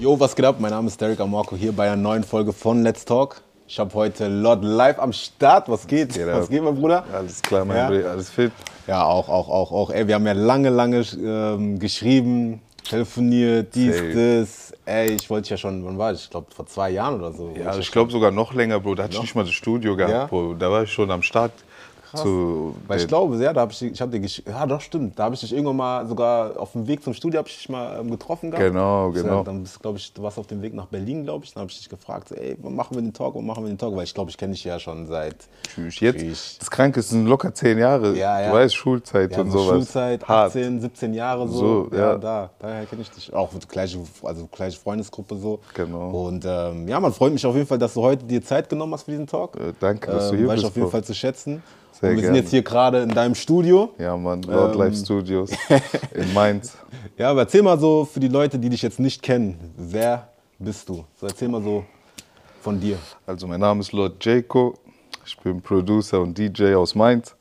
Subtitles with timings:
[0.00, 0.56] Yo, was geht ab?
[0.60, 3.40] Mein Name ist Derek Amorco hier bei einer neuen Folge von Let's Talk.
[3.66, 5.68] Ich habe heute Lord live am Start.
[5.68, 6.14] Was geht?
[6.14, 6.50] Geht was ab.
[6.50, 7.04] geht, mein Bruder?
[7.12, 7.88] Alles klar, mein Ja.
[7.88, 8.52] Bruder, alles fit.
[8.86, 9.90] Ja, auch, auch, auch, auch.
[9.90, 14.38] Ey, wir haben ja lange, lange ähm, geschrieben, telefoniert, dies, Safe.
[14.40, 14.72] das.
[14.86, 16.22] Ey, ich wollte ja schon, wann war ich?
[16.24, 17.52] Ich glaube, vor zwei Jahren oder so.
[17.56, 18.94] Ja, ja ich glaube sogar noch länger, Bro.
[18.94, 20.26] Da hatte ich nicht mal das Studio gehabt, Ja?
[20.26, 20.54] Bro.
[20.54, 21.50] Da war ich schon am Start.
[22.14, 25.24] Zu Weil ich glaube, ja, da habe ich, ich hab gesch- ja, doch stimmt, da
[25.24, 28.00] habe ich dich irgendwann mal sogar auf dem Weg zum Studio habe ich dich mal
[28.00, 28.66] ähm, getroffen gehabt.
[28.66, 29.42] Genau, Ja, genau.
[29.44, 31.52] Dann bist glaube ich, du warst auf dem Weg nach Berlin, glaube ich.
[31.52, 33.68] Dann habe ich dich gefragt, so, ey, wann machen wir den Talk, wann machen wir
[33.68, 33.94] den Talk?
[33.94, 35.36] Weil ich glaube, ich kenne dich ja schon seit
[35.74, 36.00] Tschüss.
[36.00, 36.56] Jetzt, Tschüss.
[36.58, 38.14] das Kranke ist, sind locker zehn Jahre.
[38.16, 38.48] Ja, ja.
[38.50, 39.74] Du weißt, Schulzeit ja, und so sowas.
[39.76, 40.48] Schulzeit, Hart.
[40.48, 41.88] 18, 17 Jahre so.
[41.90, 42.16] So, ja.
[42.16, 43.32] da, daher kenne ich dich.
[43.32, 45.60] Auch gleiche, also gleiche Freundesgruppe so.
[45.74, 46.10] Genau.
[46.26, 48.94] Und ähm, ja, man freut mich auf jeden Fall, dass du heute dir Zeit genommen
[48.94, 49.56] hast für diesen Talk.
[49.56, 50.90] Äh, danke, dass du Ähm, hier weiß ich bist, auf jeden.
[50.90, 51.62] Fall zu schätzen.
[52.00, 52.38] Sehr wir sind gerne.
[52.38, 53.92] jetzt hier gerade in deinem Studio.
[53.98, 54.42] Ja, Mann.
[54.42, 54.80] Lord Ähm.
[54.80, 55.50] Life Studios
[56.14, 56.76] in Mainz.
[57.16, 60.28] Ja, aber erzähl mal so für die Leute, die dich jetzt nicht kennen, wer
[60.60, 61.04] bist du?
[61.16, 61.84] So erzähl mal so
[62.60, 62.98] von dir.
[63.26, 64.74] Also, mein Name ist Lord Jaco.
[65.26, 67.34] Ich bin Producer und DJ aus Mainz.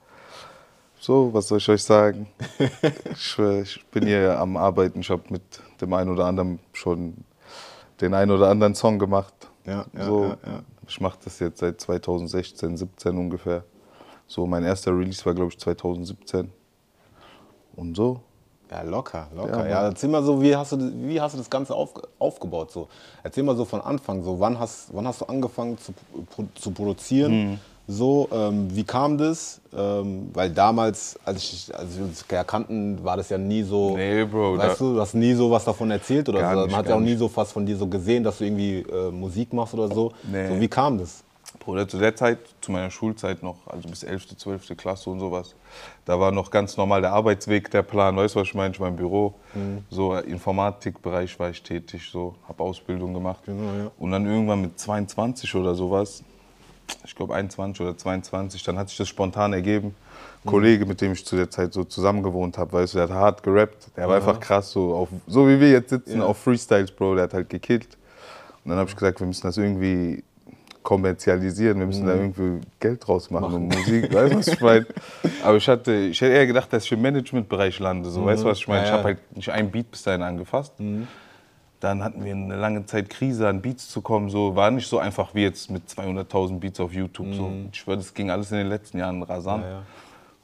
[0.99, 2.27] So, was soll ich euch sagen?
[3.11, 5.01] ich, äh, ich bin hier am Arbeiten.
[5.01, 5.43] Ich habe mit
[5.79, 7.13] dem einen oder anderen schon
[8.01, 9.35] den einen oder anderen Song gemacht.
[9.67, 10.63] Ja, ja, so, ja, ja.
[10.87, 13.63] Ich mache das jetzt seit 2016, 17 ungefähr.
[14.27, 16.49] So, mein erster Release war, glaube ich, 2017.
[17.75, 18.19] Und so.
[18.69, 19.63] Ja, locker, locker.
[19.65, 22.71] Ja, Ja, erzähl mal so, wie hast du, wie hast du das Ganze auf, aufgebaut?
[22.71, 22.87] So?
[23.23, 25.93] Erzähl mal so von Anfang, so wann hast, wann hast du angefangen zu,
[26.55, 27.51] zu produzieren?
[27.51, 27.59] Mhm.
[27.89, 29.61] So, ähm, wie kam das?
[29.73, 33.95] Ähm, weil damals, als, ich, als wir uns ja kannten, war das ja nie so.
[33.95, 36.61] Nee, Bro, Weißt du, du hast nie so was davon erzählt oder so.
[36.63, 38.79] nicht, Man hat ja auch nie so was von dir so gesehen, dass du irgendwie
[38.79, 40.11] äh, Musik machst oder so.
[40.29, 40.49] Nee.
[40.49, 41.23] So, wie kam das?
[41.67, 44.77] Bruder, zu der Zeit, zu meiner Schulzeit noch, also bis 11., 12.
[44.77, 45.53] Klasse und sowas,
[46.05, 48.73] da war noch ganz normal der Arbeitsweg, der Plan, weißt du, was ich meine?
[48.73, 49.33] Ich war im Büro,
[49.89, 53.41] so äh, Informatikbereich war ich tätig, so, habe Ausbildung gemacht.
[53.45, 53.91] Genau, ja.
[53.99, 56.23] Und dann irgendwann mit 22 oder sowas,
[57.03, 59.93] ich glaube 21 oder 22, dann hat sich das spontan ergeben.
[60.45, 63.09] Ein Kollege, mit dem ich zu der Zeit so zusammen gewohnt habe, weißt du, der
[63.09, 66.27] hat hart gerappt, der war einfach krass, so, auf, so wie wir jetzt sitzen, Ja.
[66.27, 67.97] auf Freestyles, Bro, der hat halt gekillt.
[68.63, 70.23] Und dann habe ich gesagt, wir müssen das irgendwie
[70.87, 74.85] kommerzialisieren, wir müssen da irgendwie Geld draus machen und Musik, weißt du, was ich meine?
[75.43, 78.47] Aber ich hatte, ich hätte eher gedacht, dass ich im Managementbereich lande, so, weißt du,
[78.47, 78.83] was ich meine?
[78.83, 78.97] Ja, Ich ja.
[78.97, 80.75] habe halt nicht einen Beat bis dahin angefasst.
[81.81, 84.29] Dann hatten wir eine lange Zeit Krise, an Beats zu kommen.
[84.29, 87.33] So war nicht so einfach wie jetzt mit 200.000 Beats auf YouTube.
[87.33, 87.51] So.
[87.69, 89.65] Ich schwöre, das ging alles in den letzten Jahren rasant.
[89.65, 89.83] Ja.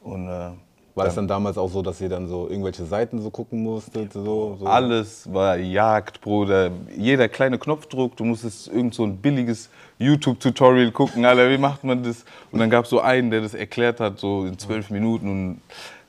[0.02, 0.50] Und äh,
[0.96, 4.14] War es dann damals auch so, dass ihr dann so irgendwelche Seiten so gucken musstet?
[4.14, 4.66] So, so?
[4.68, 6.70] alles war Jagd, Bruder.
[6.96, 11.26] Jeder kleine Knopfdruck, du musstest irgend so ein billiges YouTube-Tutorial gucken.
[11.26, 12.26] Alter, wie macht man das?
[12.52, 15.30] Und dann gab es so einen, der das erklärt hat, so in zwölf Minuten.
[15.30, 15.62] Und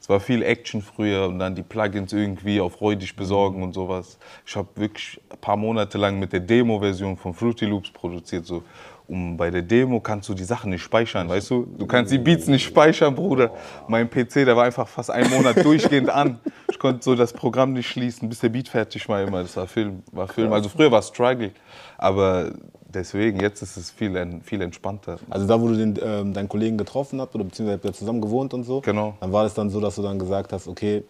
[0.04, 4.18] es war viel Action früher und dann die Plugins irgendwie auf räudig besorgen und sowas.
[4.44, 8.44] Ich habe wirklich ein paar Monate lang mit der Demo-Version von Fruity Loops produziert.
[8.44, 8.62] So.
[9.06, 11.66] Und bei der Demo kannst du die Sachen nicht speichern, weißt du?
[11.76, 13.50] Du kannst die Beats nicht speichern, Bruder.
[13.86, 16.38] Mein PC, der war einfach fast einen Monat durchgehend an.
[16.70, 19.42] Ich konnte so das Programm nicht schließen, bis der Beat fertig war immer.
[19.42, 20.52] Das war Film, war Film.
[20.54, 21.50] Also früher war es Struggle,
[21.98, 22.52] aber
[22.88, 25.18] deswegen, jetzt ist es viel, viel entspannter.
[25.28, 28.22] Also da, wo du den, ähm, deinen Kollegen getroffen habt oder beziehungsweise habt ihr zusammen
[28.22, 29.14] gewohnt und so, Genau.
[29.20, 31.02] dann war das dann so, dass du dann gesagt hast, okay,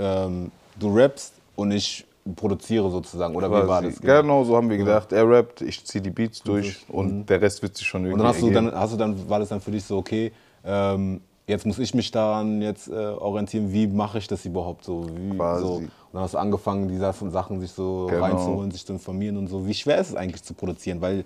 [0.00, 2.04] ähm, du rappst und ich
[2.34, 3.34] produziere sozusagen.
[3.34, 4.00] Oder wie war das?
[4.00, 5.12] Genau so haben wir gedacht.
[5.12, 8.22] Er rappt, ich ziehe die Beats durch und der Rest wird sich schon Und irgendwie
[8.24, 8.66] dann hast du ergeben.
[8.66, 10.32] dann, hast du dann, war das dann für dich so, okay,
[10.64, 15.06] ähm, jetzt muss ich mich daran jetzt äh, orientieren, wie mache ich das überhaupt so?
[15.14, 15.64] Wie, Quasi.
[15.64, 15.74] so?
[15.76, 18.24] Und dann hast du angefangen, diese Sachen sich so Genau.
[18.24, 19.66] reinzuholen, sich zu informieren und so.
[19.66, 21.00] Wie schwer ist es eigentlich zu produzieren?
[21.00, 21.24] Weil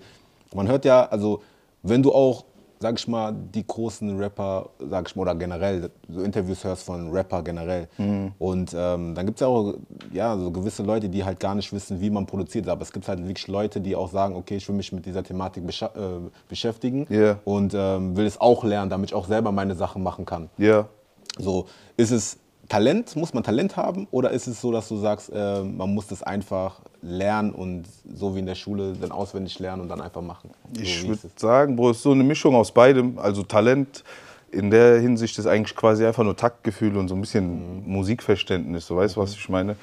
[0.53, 1.41] man hört ja, also
[1.83, 2.43] wenn du auch,
[2.81, 7.11] sag ich mal, die großen Rapper, sag ich mal, oder generell so Interviews hörst von
[7.11, 7.87] Rapper generell.
[7.97, 8.31] Mhm.
[8.39, 9.75] Und ähm, dann gibt es ja auch
[10.11, 12.67] ja, so gewisse Leute, die halt gar nicht wissen, wie man produziert.
[12.67, 15.23] Aber es gibt halt wirklich Leute, die auch sagen, okay, ich will mich mit dieser
[15.23, 17.37] Thematik bescha- äh, beschäftigen Ja.
[17.45, 20.49] und ähm, will es auch lernen, damit ich auch selber meine Sachen machen kann.
[20.57, 20.87] Ja,
[21.37, 21.67] So,
[21.97, 22.37] ist es
[22.71, 26.07] Talent, muss man Talent haben oder ist es so, dass du sagst, äh, man muss
[26.07, 27.83] das einfach lernen und
[28.15, 30.51] so wie in der Schule dann auswendig lernen und dann einfach machen?
[30.73, 33.19] So, ich würde sagen, Bro, es ist so eine Mischung aus beidem.
[33.19, 34.05] Also Talent
[34.51, 38.87] in der Hinsicht ist eigentlich quasi einfach nur Taktgefühl und so ein bisschen Musikverständnis.
[38.87, 39.75] So weißt du, was ich meine?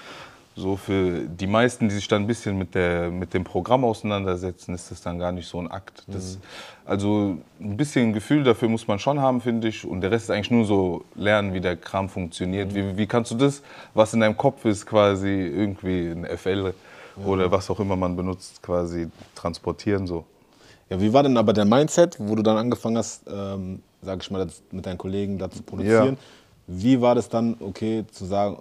[0.59, 4.75] So für die meisten, die sich dann ein bisschen mit, der, mit dem Programm auseinandersetzen,
[4.75, 6.03] ist das dann gar nicht so ein Akt.
[6.09, 6.39] Das,
[6.85, 9.87] Also ein bisschen Gefühl dafür muss man schon haben, finde ich.
[9.87, 12.75] Und der Rest ist eigentlich nur so lernen, wie der Kram funktioniert.
[12.75, 13.63] Wie, wie kannst du das,
[13.95, 16.75] was in deinem Kopf ist, quasi irgendwie in FL
[17.25, 20.25] oder was auch immer man benutzt, quasi transportieren so.
[20.91, 24.31] Ja, wie war denn aber der Mindset, wo du dann angefangen hast, ähm, sag ich
[24.31, 26.17] mal, das mit deinen Kollegen da zu produzieren?
[26.17, 26.17] Ja.
[26.67, 28.59] Wie war das dann, okay, zu sagen,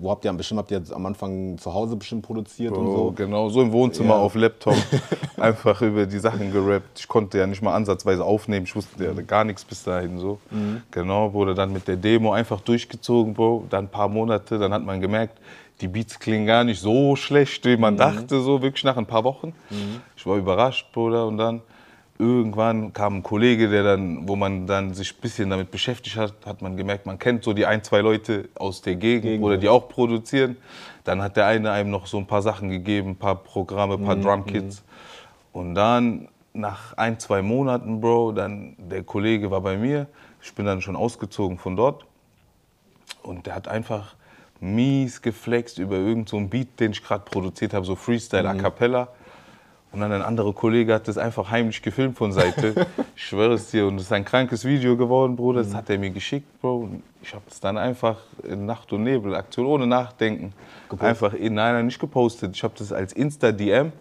[0.00, 2.92] wo habt ihr bestimmt habt ihr jetzt am Anfang zu Hause bestimmt produziert und Bro,
[2.92, 3.12] so?
[3.12, 4.20] genau, so im Wohnzimmer Ja.
[4.20, 4.74] auf Laptop
[5.36, 6.98] einfach über die Sachen gerappt.
[7.00, 10.38] Ich konnte ja nicht mal ansatzweise aufnehmen, ich wusste ja gar nichts bis dahin so.
[10.90, 13.66] Genau, wurde dann mit der Demo einfach durchgezogen, Bro.
[13.70, 15.38] Dann ein paar Monate, dann hat man gemerkt,
[15.80, 19.22] die Beats klingen gar nicht so schlecht, wie man dachte, so wirklich nach ein paar
[19.24, 19.52] Wochen.
[20.16, 21.62] Ich war überrascht, Bruder, und dann
[22.18, 26.34] irgendwann kam ein Kollege, der dann, wo man dann sich ein bisschen damit beschäftigt hat,
[26.44, 29.68] hat man gemerkt, man kennt so die ein, zwei Leute aus der Gegend oder die
[29.68, 30.56] auch produzieren.
[31.04, 34.04] Dann hat der eine einem noch so ein paar Sachen gegeben, ein paar Programme, ein
[34.04, 34.82] paar Drumkits.
[35.52, 40.06] Und dann nach ein, zwei Monaten, Bro, dann der Kollege war bei mir.
[40.42, 42.04] Ich bin dann schon ausgezogen von dort.
[43.22, 44.16] Und der hat einfach
[44.60, 49.08] mies geflext über irgendeinen so Beat, den ich gerade produziert habe, so Freestyle, A Cappella.
[49.90, 52.86] Und dann ein anderer Kollege hat das einfach heimlich gefilmt von Seite.
[53.16, 53.86] ich schwöre es dir.
[53.86, 55.62] Und es ist ein krankes Video geworden, Bruder.
[55.62, 56.76] Das hat er mir geschickt, Bro.
[56.76, 60.52] Und ich habe es dann einfach in Nacht- und Nebel-Aktion, ohne Nachdenken,
[60.98, 62.54] einfach in, nein, nein, nicht gepostet.
[62.54, 63.92] Ich habe das als Insta-DM,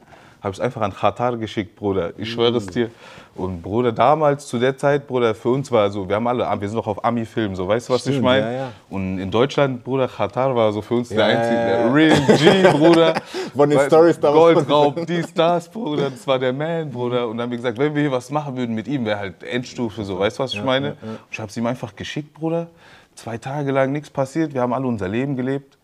[0.48, 2.14] habe es einfach an Qatar geschickt, Bruder.
[2.18, 2.90] Ich schwöre es dir.
[3.36, 6.68] Und Bruder, damals, zu der Zeit, Bruder, für uns war so, wir haben alle, wir
[6.68, 8.46] sind noch auf Ami-Film, so, weißt du, was ich Stimmt, meine?
[8.46, 8.72] ja, ja.
[8.90, 11.94] Und in Deutschland, Bruder, Qatar war so für uns der Ja, einzige, ja, der.
[11.94, 13.14] Real G, Bruder.
[13.56, 14.56] Von den Stories damals.
[14.56, 17.28] Goldraub, dies, das, Bruder, das war der Man, Bruder.
[17.28, 19.44] Und dann haben wir gesagt, wenn wir hier was machen würden mit ihm, wäre halt
[19.44, 20.98] Endstufe so, weißt du, was ich meine?
[21.02, 22.68] Und ich habe es ihm einfach geschickt, Bruder.
[23.14, 25.78] Zwei Tage lang nichts passiert, wir haben alle unser Leben gelebt.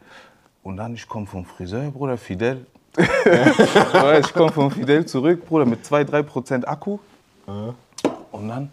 [0.64, 2.66] Und dann, ich komme vom Friseur, Bruder, Fidel.
[2.96, 7.00] Weißt, ich komme vom Fidel zurück, Bruder, mit 2-3% Akku.
[8.32, 8.72] Und dann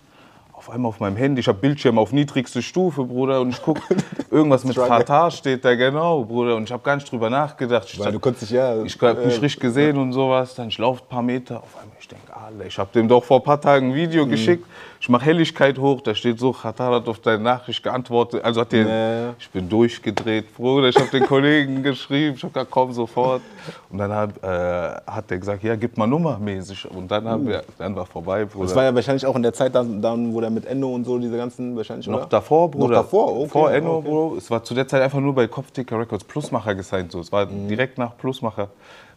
[0.52, 3.80] auf einmal auf meinem Handy, ich habe Bildschirm auf niedrigste Stufe, Bruder, und ich gucke,
[4.30, 4.76] irgendwas mit.
[4.76, 7.88] Katar steht da, genau, Bruder, und ich habe gar nicht drüber nachgedacht.
[7.90, 8.82] Ich Weil sag, du konntest ja.
[8.82, 10.54] ich habe mich äh, richtig gesehen und sowas.
[10.54, 11.62] Dann ich laufe ein paar Meter.
[11.62, 14.26] Auf einmal, ich denke, Alter, ich habe dem doch vor ein paar Tagen ein Video
[14.26, 14.30] Mhm.
[14.30, 14.66] geschickt.
[15.02, 18.44] Ich mache Helligkeit hoch, da steht so, Qatar hat auf deine Nachricht geantwortet.
[18.44, 19.34] Also hat der, Nee.
[19.38, 20.88] ich bin durchgedreht, Bruder.
[20.90, 23.40] Ich habe den Kollegen geschrieben, ich habe gesagt, komm sofort.
[23.88, 26.86] Und dann hab, äh, hat der gesagt, ja, gib mal Nummer mäßig.
[26.90, 28.66] Und dann, haben wir, dann war vorbei, Bruder.
[28.66, 31.04] Das war ja wahrscheinlich auch in der Zeit, dann, dann wo der mit Endo und
[31.04, 32.26] so diese ganzen wahrscheinlich Noch oder?
[32.26, 32.88] davor, Bruder.
[32.88, 33.48] Noch davor, okay.
[33.48, 34.08] Vor Enno, okay.
[34.08, 34.34] Bro.
[34.36, 37.10] Es war zu der Zeit einfach nur bei Kopfticker Records Plusmacher gesigned.
[37.10, 37.20] So.
[37.20, 37.68] Es war Mhm.
[37.68, 38.68] direkt nach Plusmacher.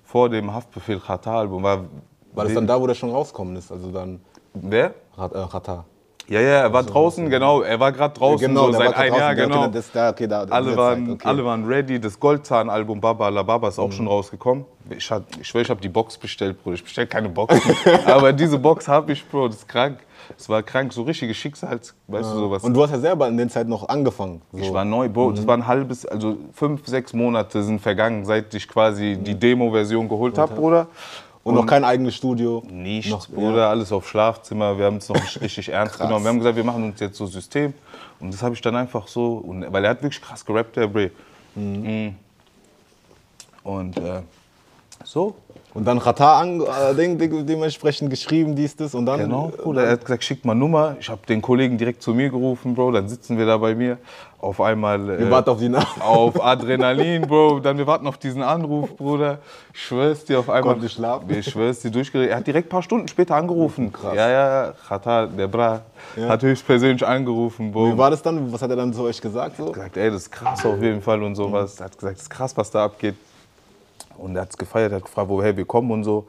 [0.05, 1.61] Vor dem Haftbefehl Qatar-Album.
[1.61, 1.79] War,
[2.35, 3.69] War das dann da, wo der schon rausgekommen ist?
[3.69, 4.21] Also dann
[4.53, 4.93] Wer?
[5.17, 5.85] Rat- äh, Qatar.
[6.27, 7.61] Ja, ja, er war draußen, genau.
[7.61, 9.19] Er war gerade draußen, so der seit war ein draußen.
[9.19, 9.67] Jahr, Ja, genau.
[9.67, 11.27] Das, da, okay, da, alle, waren, Zeit, okay.
[11.27, 11.99] alle waren ready.
[11.99, 14.65] Das Goldzahn-Album Baba La Baba ist auch schon rausgekommen.
[14.89, 16.75] Ich, hat, ich schwöre, ich habe die Box bestellt, Bruder.
[16.75, 17.53] Ich bestelle keine Box.
[18.05, 19.49] Aber diese Box habe ich, Bro.
[19.49, 19.99] Das ist krank.
[20.37, 22.63] Es war krank, so richtige Schicksals, weißt du, sowas.
[22.63, 24.41] Und du hast ja selber in der Zeit noch angefangen.
[24.53, 24.59] So.
[24.59, 25.33] Ich war neu, Bro.
[25.33, 30.07] Das war ein halbes, also fünf, sechs Monate sind vergangen, seit ich quasi die Demo-Version
[30.07, 30.87] geholt habe, Bruder.
[31.43, 32.63] Und noch kein eigenes Studio.
[32.69, 34.77] Nichts, Noch- Bruder, alles auf Schlafzimmer.
[34.77, 36.07] Wir haben es noch nicht richtig ernst Krass.
[36.07, 36.23] genommen.
[36.25, 37.73] Wir haben gesagt, wir machen uns jetzt so System.
[38.19, 40.87] Und das habe ich dann einfach so, und, weil er hat wirklich krass gerappt, der
[40.87, 41.11] Bre.
[41.55, 42.15] Mhm.
[43.63, 44.21] Und äh,
[45.03, 45.35] so,
[45.73, 48.93] Und dann Qatar an, äh, dementsprechend geschrieben, dies, das.
[48.93, 49.19] Und dann.
[49.19, 49.85] genau, äh, Bruder.
[49.85, 50.95] Er hat gesagt, schick mal Nummer.
[50.99, 52.91] Ich habe den Kollegen direkt zu mir gerufen, Bro.
[52.91, 53.97] Dann sitzen wir da bei mir.
[54.39, 55.07] Auf einmal.
[55.07, 55.99] Wir äh, warten auf die Nacht.
[56.01, 57.61] auf Adrenalin, Bro.
[57.61, 59.39] Dann wir warten auf diesen Anruf, Bruder.
[59.73, 60.73] Ich schwör's dir auf einmal.
[60.73, 61.27] Konnte schlafen.
[61.31, 62.31] Ich schwör's dir durchgeredet.
[62.31, 63.91] Er hat direkt ein paar Stunden später angerufen.
[63.91, 64.15] Krass.
[64.15, 65.81] Ja, ja, Qatar, der Bra,
[66.27, 67.93] hat höchstpersönlich angerufen, Bro.
[67.93, 68.53] Wie war das dann?
[68.53, 69.57] Was hat er dann zu euch gesagt?
[69.57, 69.71] So?
[69.71, 71.79] gesagt, ey, das ist krass auf jeden Fall und sowas.
[71.79, 73.15] Er hat gesagt, das ist krass, was da abgeht.
[74.17, 76.27] Und er hat es gefeiert, er hat gefragt, woher wir kommen und so.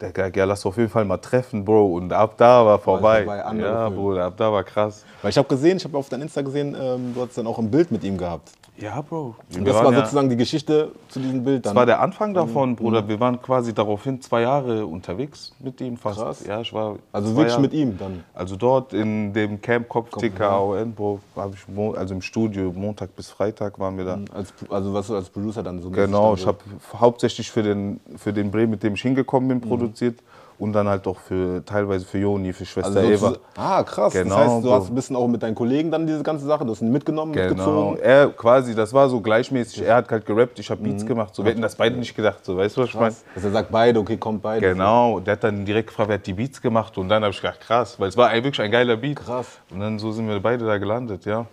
[0.00, 1.94] Der hat gesagt, ja, lass auf jeden Fall mal treffen, Bro.
[1.94, 3.24] Und ab da war vorbei.
[3.24, 3.88] vorbei, ja.
[3.88, 5.04] Bruder, ab da war krass.
[5.22, 7.58] Weil ich habe gesehen, ich habe auf deinem Insta gesehen, ähm, du hast dann auch
[7.58, 8.50] ein Bild mit ihm gehabt.
[8.78, 9.36] Ja, Bro.
[9.48, 11.70] Und Wir das waren war ja- sozusagen die Geschichte zu diesem Bild dann.
[11.70, 13.08] Das war der Anfang davon, Bruder.
[13.08, 16.18] Wir waren quasi daraufhin zwei Jahre unterwegs mit ihm fast.
[16.20, 16.44] Krass.
[16.46, 17.62] Ja, ich war also wirklich Jahre.
[17.62, 18.22] mit ihm dann.
[18.34, 21.20] Also dort in dem Camp Kopfticker AON, Bro,
[21.54, 24.18] ich, also im Studio, Montag bis Freitag waren wir da.
[24.34, 26.58] Als, also was du als Producer dann so Genau, ich habe
[27.00, 30.20] hauptsächlich für den, für den Bre, mit dem ich hingekommen bin, produziert.
[30.58, 33.36] Und dann halt auch für, teilweise für Joni, für Schwester also Eva.
[33.58, 34.14] Ah, krass.
[34.14, 36.64] Genau, das heißt, du hast ein bisschen auch mit deinen Kollegen dann diese ganze Sache,
[36.64, 37.50] du hast ihn mitgenommen, Genau.
[37.50, 37.98] mitgezogen.
[38.00, 39.82] Er quasi, das war so gleichmäßig.
[39.82, 41.34] Er hat halt gerappt, ich habe Beats gemacht.
[41.34, 42.42] So, wir hätten das beide nicht gedacht.
[42.42, 43.14] So, weißt du, was ich meine?
[43.34, 44.66] Dass er sagt, beide, okay, kommt beide.
[44.66, 47.40] Genau, der hat dann direkt gefragt, wer hat die Beats gemacht und dann habe ich
[47.42, 49.16] gedacht, krass, weil es war ein- wirklich ein geiler Beat.
[49.16, 49.58] Krass.
[49.70, 51.44] Und dann so sind wir beide da gelandet, ja.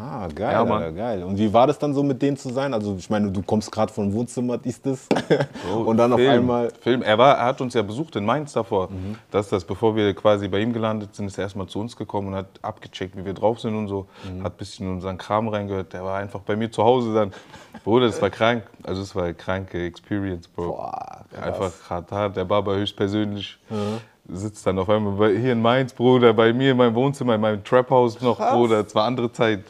[0.00, 0.62] Ah, geil, Ja.
[0.64, 1.22] Alter, geil.
[1.22, 2.72] Und wie war das dann so mit denen zu sein?
[2.74, 5.06] Also ich meine, du kommst gerade vom Wohnzimmer, dies, das.
[5.86, 6.72] und dann auf Film, einmal...
[6.80, 7.02] Film.
[7.02, 8.90] Er, war, er hat uns ja besucht in Mainz davor.
[8.90, 9.16] Mhm.
[9.30, 12.28] Das das, bevor wir quasi bei ihm gelandet sind, ist er erstmal zu uns gekommen
[12.28, 14.06] und hat abgecheckt, wie wir drauf sind und so.
[14.24, 14.44] Mhm.
[14.44, 15.92] Hat ein bisschen in unseren Kram reingehört.
[15.92, 17.32] Der war einfach bei mir zu Hause dann.
[17.84, 18.64] Bruder, das war krank.
[18.82, 20.68] Also es war eine kranke Experience, Bro.
[20.68, 21.42] Boah, krass.
[21.42, 23.58] einfach Katar, der Baba höchstpersönlich.
[24.28, 27.40] Sitzt dann auf einmal bei, hier in Mainz, Bruder, bei mir in meinem Wohnzimmer, in
[27.40, 28.54] meinem Trap-Haus noch, Krass.
[28.54, 28.86] Bruder.
[28.86, 29.64] Es war andere Zeit.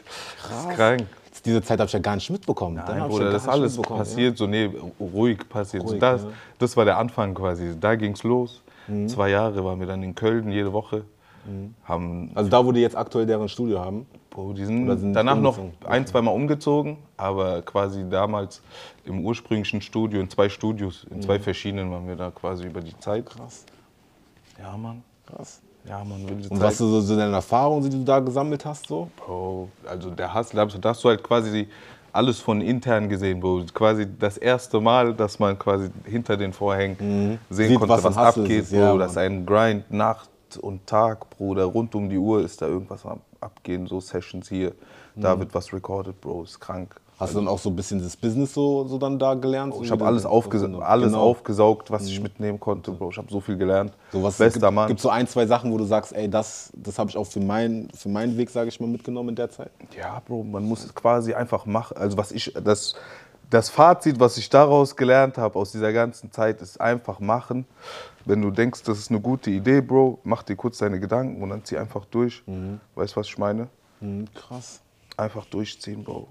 [0.47, 1.05] Das ist krank.
[1.43, 2.75] diese Zeit habe ich ja gar nicht mitbekommen.
[2.75, 4.69] Dann Nein, ich Bruder, ja das ist alles passiert, so nee,
[4.99, 5.83] ruhig passiert.
[5.83, 6.29] Ruhig, das, ja.
[6.59, 7.75] das war der Anfang quasi.
[7.79, 8.61] Da ging es los.
[8.87, 9.07] Mhm.
[9.09, 11.03] Zwei Jahre waren wir dann in Köln jede Woche.
[11.83, 12.35] Haben, Ja.
[12.35, 14.05] Also da, wo die jetzt aktuell deren Studio haben.
[14.29, 18.61] Bro, die sind, sind danach noch ein, zweimal umgezogen, aber quasi damals
[19.05, 22.97] im ursprünglichen Studio, in zwei Studios, in zwei verschiedenen waren wir da quasi über die
[22.99, 23.25] Zeit.
[23.25, 23.39] Mhm.
[23.39, 23.65] Krass,
[24.63, 25.03] Ja, Mann.
[25.25, 25.61] krass.
[25.85, 26.23] Ja, Mann.
[26.25, 26.59] Und Zeit.
[26.61, 29.09] was du so, so deine Erfahrungen, die du da gesammelt hast, so?
[29.17, 31.67] Bro, also der Hass, da hast du halt quasi
[32.13, 33.65] alles von intern gesehen, Bro.
[33.73, 38.15] Quasi das erste Mal, dass man quasi hinter den Vorhängen sehen Sieht, konnte, was was,
[38.17, 38.77] Hustle abgeht, ist, Bro.
[38.79, 39.25] ja, das ist Mann.
[39.25, 40.29] ein Grind, Nacht
[40.61, 41.65] und Tag, Bruder.
[41.65, 44.71] Rund um die Uhr ist da irgendwas am abgehen, so Sessions hier.
[45.15, 46.43] Da wird was recorded, Bro.
[46.43, 46.95] Ist krank.
[47.23, 49.73] Hast du dann auch so ein bisschen das Business so, so dann da gelernt?
[49.81, 50.79] Ich habe alles, aufgesa Genau.
[50.79, 53.09] alles aufgesaugt, was ich mitnehmen konnte, Bro.
[53.11, 53.93] Ich habe so viel gelernt.
[54.11, 54.87] So was Bester gibt, Mann.
[54.87, 57.39] Gibt so ein, zwei Sachen, wo du sagst, ey, das, das habe ich auch für,
[57.39, 59.71] mein, für meinen Weg, sage ich mal, mitgenommen in der Zeit?
[59.97, 61.97] Ja, Bro, man muss es quasi einfach machen.
[61.97, 62.95] Also was ich, das,
[63.49, 67.65] das Fazit, was ich daraus gelernt habe aus dieser ganzen Zeit, ist einfach machen.
[68.25, 71.49] Wenn du denkst, das ist eine gute Idee, Bro, mach dir kurz deine Gedanken und
[71.49, 72.43] dann zieh einfach durch.
[72.95, 73.67] Weißt du, was ich meine?
[73.99, 74.81] Mhm, krass.
[75.17, 76.27] Einfach durchziehen, Bro.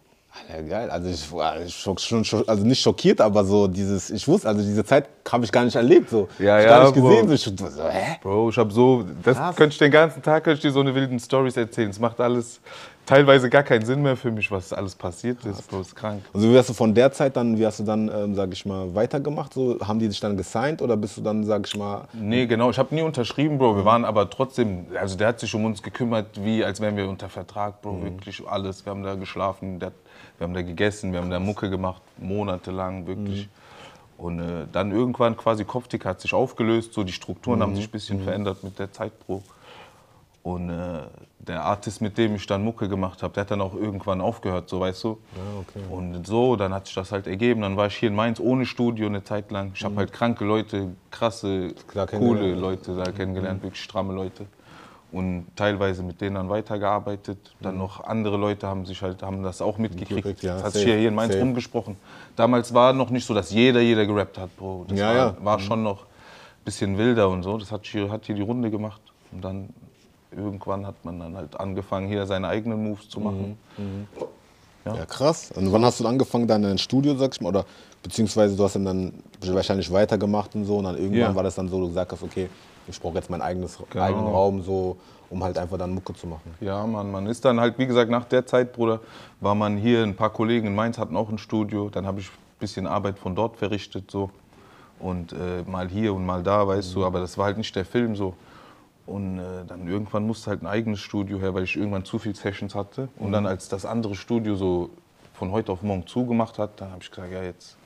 [0.48, 0.90] Ja, geil.
[0.90, 5.08] Also ich war schon, also nicht schockiert, aber so dieses, ich wusste, also diese Zeit
[5.30, 6.10] habe ich gar nicht erlebt.
[6.10, 6.28] So.
[6.38, 7.08] Ja, ich ja, gar nicht Bro.
[7.08, 7.28] gesehen.
[7.28, 8.18] So, ich so, hä?
[8.22, 9.56] Bro, ich habe so, das Krass.
[9.56, 11.90] könnte ich den ganzen Tag könnte ich dir so eine wilden Stories erzählen.
[11.90, 12.60] Es macht alles
[13.06, 15.80] teilweise gar keinen Sinn mehr für mich, was alles passiert ist, Bro.
[15.80, 16.22] Ist krank.
[16.32, 18.64] Also wie hast du von der Zeit dann, wie hast du dann, ähm, sag ich
[18.64, 19.52] mal, weitergemacht?
[19.54, 22.70] So, haben die dich dann gesigned oder bist du dann, sag ich mal, Nee, genau.
[22.70, 23.76] Ich habe nie unterschrieben, Bro.
[23.76, 27.08] Wir waren aber trotzdem, also der hat sich um uns gekümmert, wie als wären wir
[27.08, 28.02] unter Vertrag, Bro.
[28.02, 28.84] Wirklich alles.
[28.86, 29.92] Wir haben da geschlafen, der,
[30.38, 33.48] wir haben da gegessen, wir haben da Mucke gemacht, monatelang, wirklich.
[34.18, 37.90] Und äh, dann irgendwann quasi Kopftick hat sich aufgelöst, so die Strukturen haben sich ein
[37.90, 39.42] bisschen verändert mit der Zeit, Bro.
[40.44, 41.00] Und äh,
[41.38, 44.68] der Artist, mit dem ich dann Mucke gemacht habe, der hat dann auch irgendwann aufgehört,
[44.68, 45.18] so weißt du.
[45.90, 47.62] Und so, dann hat sich das halt ergeben.
[47.62, 49.72] Dann war ich hier in Mainz ohne Studio eine Zeit lang.
[49.74, 51.74] Ich habe halt kranke Leute, krasse,
[52.10, 52.54] coole.
[52.54, 54.46] Leute da kennengelernt, wirklich stramme Leute.
[55.12, 57.38] Und teilweise mit denen dann weitergearbeitet.
[57.60, 60.10] Dann noch andere Leute haben sich halt, haben das auch mitgekriegt.
[60.24, 61.44] Mitgekriegt, ja, das hat sich hier in Mainz safe.
[61.44, 61.96] rumgesprochen.
[62.34, 64.86] Damals war noch nicht so, dass jeder, jeder gerappt hat, Bro.
[64.88, 65.36] Das Ja, war, ja.
[65.40, 67.58] war schon noch ein bisschen wilder und so.
[67.58, 69.02] Das hat hier, hat hier die Runde gemacht.
[69.32, 69.68] Und dann
[70.34, 73.58] irgendwann hat man dann halt angefangen, hier seine eigenen Moves zu machen.
[74.86, 75.52] ja, krass.
[75.54, 77.66] Und wann hast du dann angefangen, dann in ein Studio, sag ich mal, oder
[78.02, 81.34] beziehungsweise du hast dann, dann wahrscheinlich weitergemacht und so und dann irgendwann Ja.
[81.34, 82.48] war das dann so, du gesagt hast, okay,
[82.88, 84.04] ich brauche jetzt meinen eigenes, Genau.
[84.04, 84.96] eigenen Raum, so,
[85.30, 86.54] um halt einfach dann Mucke zu machen.
[86.60, 89.00] Ja, man, man ist dann halt, wie gesagt, nach der Zeit, Bruder,
[89.40, 92.28] war man hier, ein paar Kollegen in Mainz hatten auch ein Studio, dann habe ich
[92.28, 94.30] ein bisschen Arbeit von dort verrichtet, so.
[94.98, 97.84] Und äh, mal hier und mal da, weißt du, aber das war halt nicht der
[97.84, 98.34] Film so.
[99.04, 102.36] Und äh, dann irgendwann musste halt ein eigenes Studio her, weil ich irgendwann zu viel
[102.36, 103.08] Sessions hatte.
[103.18, 104.90] Und dann, als das andere Studio so
[105.34, 107.76] von heute auf morgen zugemacht hat, dann habe ich gesagt, ja, jetzt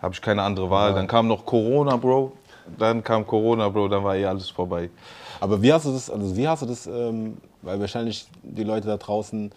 [0.00, 0.94] habe ich keine andere Wahl.
[0.94, 2.32] Dann kam noch Corona, Bro.
[2.78, 4.90] Dann kam Corona, Bro, dann war eh alles vorbei.
[5.40, 8.86] Aber wie hast du das, also wie hast du das, ähm, weil wahrscheinlich die Leute
[8.86, 9.50] da draußen,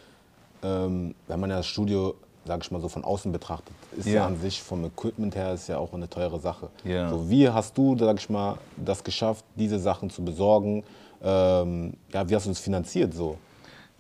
[0.64, 4.14] ähm, wenn man ja das Studio, sag ich mal so von außen betrachtet, ist ja.
[4.16, 4.26] Ja.
[4.26, 6.70] an sich vom Equipment her ist ja auch eine teure Sache.
[6.84, 7.10] Ja.
[7.10, 10.84] So, wie hast du, sag ich mal, das geschafft, diese Sachen zu besorgen?
[11.24, 13.38] Ähm, ja, wie hast du das finanziert so?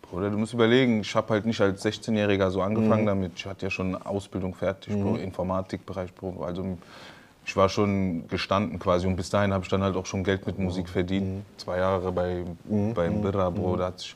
[0.01, 3.33] Bruder, du musst überlegen, ich habe halt nicht als 16-Jähriger so angefangen damit.
[3.35, 6.43] Ich hatte ja schon eine Ausbildung fertig, Bro, Informatikbereich, Bro.
[6.43, 6.77] Also
[7.45, 10.47] ich war schon gestanden quasi und bis dahin habe ich dann halt auch schon Geld
[10.47, 11.45] mit Musik verdient.
[11.57, 13.77] Zwei Jahre bei, beim Birra, Bro.
[13.77, 14.15] Da hat sich,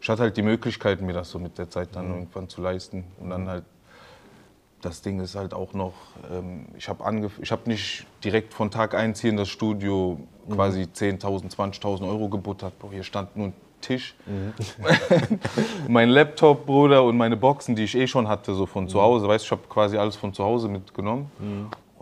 [0.00, 3.04] ich hatte halt die Möglichkeit, mir das so mit der Zeit dann irgendwann zu leisten.
[3.20, 3.64] Und dann halt,
[4.80, 5.92] das Ding ist halt auch noch,
[6.30, 10.18] ähm, ich habe hab nicht direkt von Tag 1 hier in das Studio
[10.50, 12.78] quasi 10.000, 20.000 Euro gebuttert.
[12.78, 14.14] Bro, hier stand nur ein Tisch,
[15.88, 19.28] mein Laptop, Bruder, und meine Boxen, die ich eh schon hatte, so von zu Hause.
[19.28, 21.30] Weißt du, ich habe quasi alles von zu Hause mitgenommen.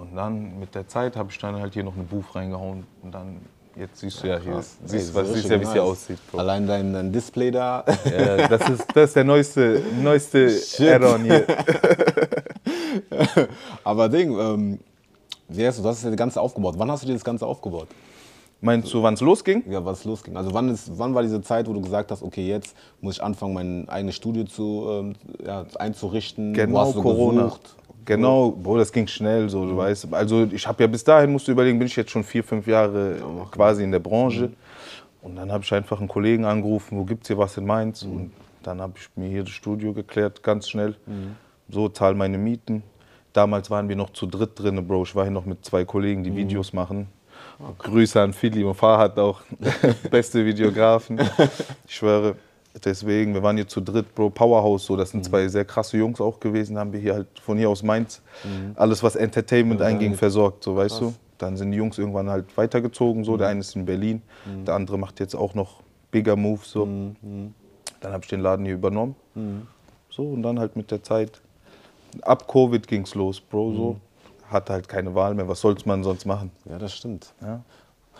[0.00, 2.86] Und dann mit der Zeit habe ich dann halt hier noch eine Buch reingehauen.
[3.02, 3.36] Und dann,
[3.76, 4.78] jetzt siehst du ja, hier, Krass.
[4.86, 6.18] siehst, Ey, was, siehst ja, wie es hier aussieht.
[6.30, 6.38] Bro.
[6.38, 7.84] Allein dein, dein Display da.
[8.06, 10.58] Ja, das, ist, das ist der neueste, neueste.
[10.80, 11.44] Add-on hier.
[13.84, 14.78] Aber Ding, ähm,
[15.48, 16.76] du, du hast das Ganze aufgebaut.
[16.78, 17.88] Wann hast du dir das Ganze aufgebaut?
[18.62, 19.70] Meinst du, wann es losging?
[19.70, 20.38] Ja, was losging.
[20.38, 23.22] Also wann, ist, wann war diese Zeit, wo du gesagt hast, okay, jetzt muss ich
[23.22, 25.14] anfangen, mein eigenes Studio zu, ähm,
[25.44, 26.54] ja, einzurichten?
[26.54, 27.44] Genau, Corona.
[27.44, 27.76] gesucht?
[28.04, 30.12] Genau, Bro, das ging schnell, so, du weißt.
[30.12, 32.66] Also ich habe ja bis dahin, musst du überlegen, bin ich jetzt schon vier, fünf
[32.66, 33.16] Jahre
[33.50, 34.50] quasi in der Branche.
[35.22, 38.02] Und dann habe ich einfach einen Kollegen angerufen, wo gibt's hier was in Mainz?
[38.02, 40.96] Und dann habe ich mir hier das Studio geklärt, ganz schnell.
[41.68, 42.82] So, zahl meine Mieten.
[43.32, 45.04] Damals waren wir noch zu dritt drin, Bro.
[45.04, 47.06] Ich war hier noch mit zwei Kollegen, die Videos machen.
[47.78, 49.42] Grüße an Philly und Farhad auch,
[50.10, 51.20] beste Videografen.
[51.86, 52.36] Ich schwöre.
[52.84, 56.20] Deswegen, wir waren hier zu dritt, Bro, Powerhouse, so, das sind zwei sehr krasse Jungs
[56.20, 58.22] auch gewesen, haben wir hier halt von hier aus Mainz
[58.76, 61.14] alles, was Entertainment einging, versorgt, so, weißt du.
[61.38, 64.22] Dann sind die Jungs irgendwann halt weitergezogen, so, der eine ist in Berlin,
[64.66, 66.86] der andere macht jetzt auch noch bigger Moves, so.
[66.86, 69.16] Dann habe ich den Laden hier übernommen,
[70.08, 71.40] so, und dann halt mit der Zeit,
[72.22, 73.96] ab Covid ging's los, Bro, so.
[74.48, 76.50] Hatte halt keine Wahl mehr, was soll's man sonst machen?
[76.64, 77.32] Ja, das stimmt.
[77.40, 77.62] Ja.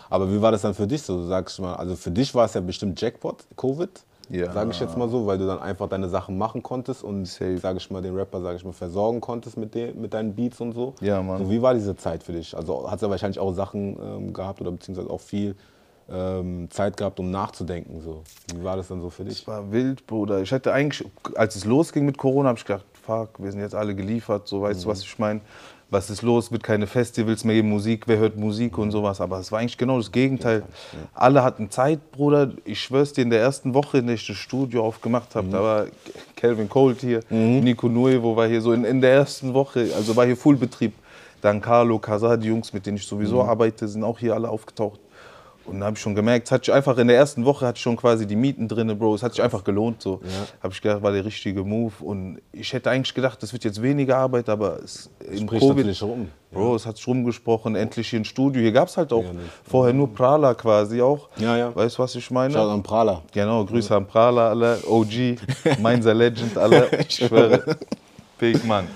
[0.09, 1.17] Aber wie war das dann für dich so?
[1.17, 3.91] Du sagst mal, also für dich war es ja bestimmt Jackpot, Covid,
[4.31, 4.53] Ja.
[4.53, 7.77] sage ich jetzt mal so, weil du dann einfach deine Sachen machen konntest und, sage
[7.77, 10.73] ich mal, den Rapper, sage ich mal, versorgen konntest mit, den, mit deinen Beats und
[10.73, 10.95] so.
[11.01, 11.45] Ja, Mann.
[11.45, 12.57] So, wie war diese Zeit für dich?
[12.57, 15.57] Also hat es ja wahrscheinlich auch Sachen ähm, gehabt oder beziehungsweise auch viel
[16.11, 18.01] ähm, Zeit gehabt, um nachzudenken.
[18.01, 18.23] So.
[18.55, 19.41] Wie war das dann so für dich?
[19.41, 20.41] Es war wild, Bruder.
[20.41, 23.75] Ich hätte eigentlich, als es losging mit Corona, habe ich gedacht, fuck, wir sind jetzt
[23.75, 25.41] alle geliefert, so weißt du, was ich meine?
[25.91, 26.53] Was ist los?
[26.53, 29.21] Wird keine Festivals mehr geben, Musik, wer hört Musik und sowas.
[29.21, 30.63] Aber es war eigentlich genau das Gegenteil.
[31.15, 32.53] Alle hatten Zeit, Bruder.
[32.65, 35.61] Ich schwör's dir, in der ersten Woche, in der ich das Studio aufgemacht habe, da
[35.63, 35.87] war
[36.37, 40.27] Calvin Colt hier, Nico Nuevo war hier so in, in der ersten Woche, also war
[40.27, 40.93] hier Fullbetrieb.
[41.43, 45.01] Dann Carlo, Casa, die Jungs, mit denen ich sowieso arbeite, sind auch hier alle aufgetaucht.
[45.67, 47.77] Und da habe ich schon gemerkt, es hat sich einfach in der ersten Woche hatte
[47.77, 49.15] ich schon quasi die Mieten drin, Bro.
[49.15, 50.03] Es hat sich einfach gelohnt.
[50.03, 50.21] So.
[50.63, 51.93] Habe ich gedacht, war der richtige Move.
[52.01, 56.29] Und ich hätte eigentlich gedacht, das wird jetzt weniger Arbeit, aber es, Spricht natürlich rum.
[56.51, 58.61] Bro, es hat sich rumgesprochen, endlich hier ein Studio.
[58.61, 59.31] Hier gab es halt auch Ja,
[59.63, 61.29] vorher nur Prala quasi auch.
[61.37, 61.75] Ja, ja.
[61.75, 62.53] Weißt du, was ich meine?
[62.53, 63.23] Schau an Prala.
[63.33, 65.37] Genau, Grüße an Prala, alle, OG,
[65.81, 66.91] Mainzer Legend, alle.
[67.09, 67.77] Ich schwöre.
[68.39, 68.89] Big Mann.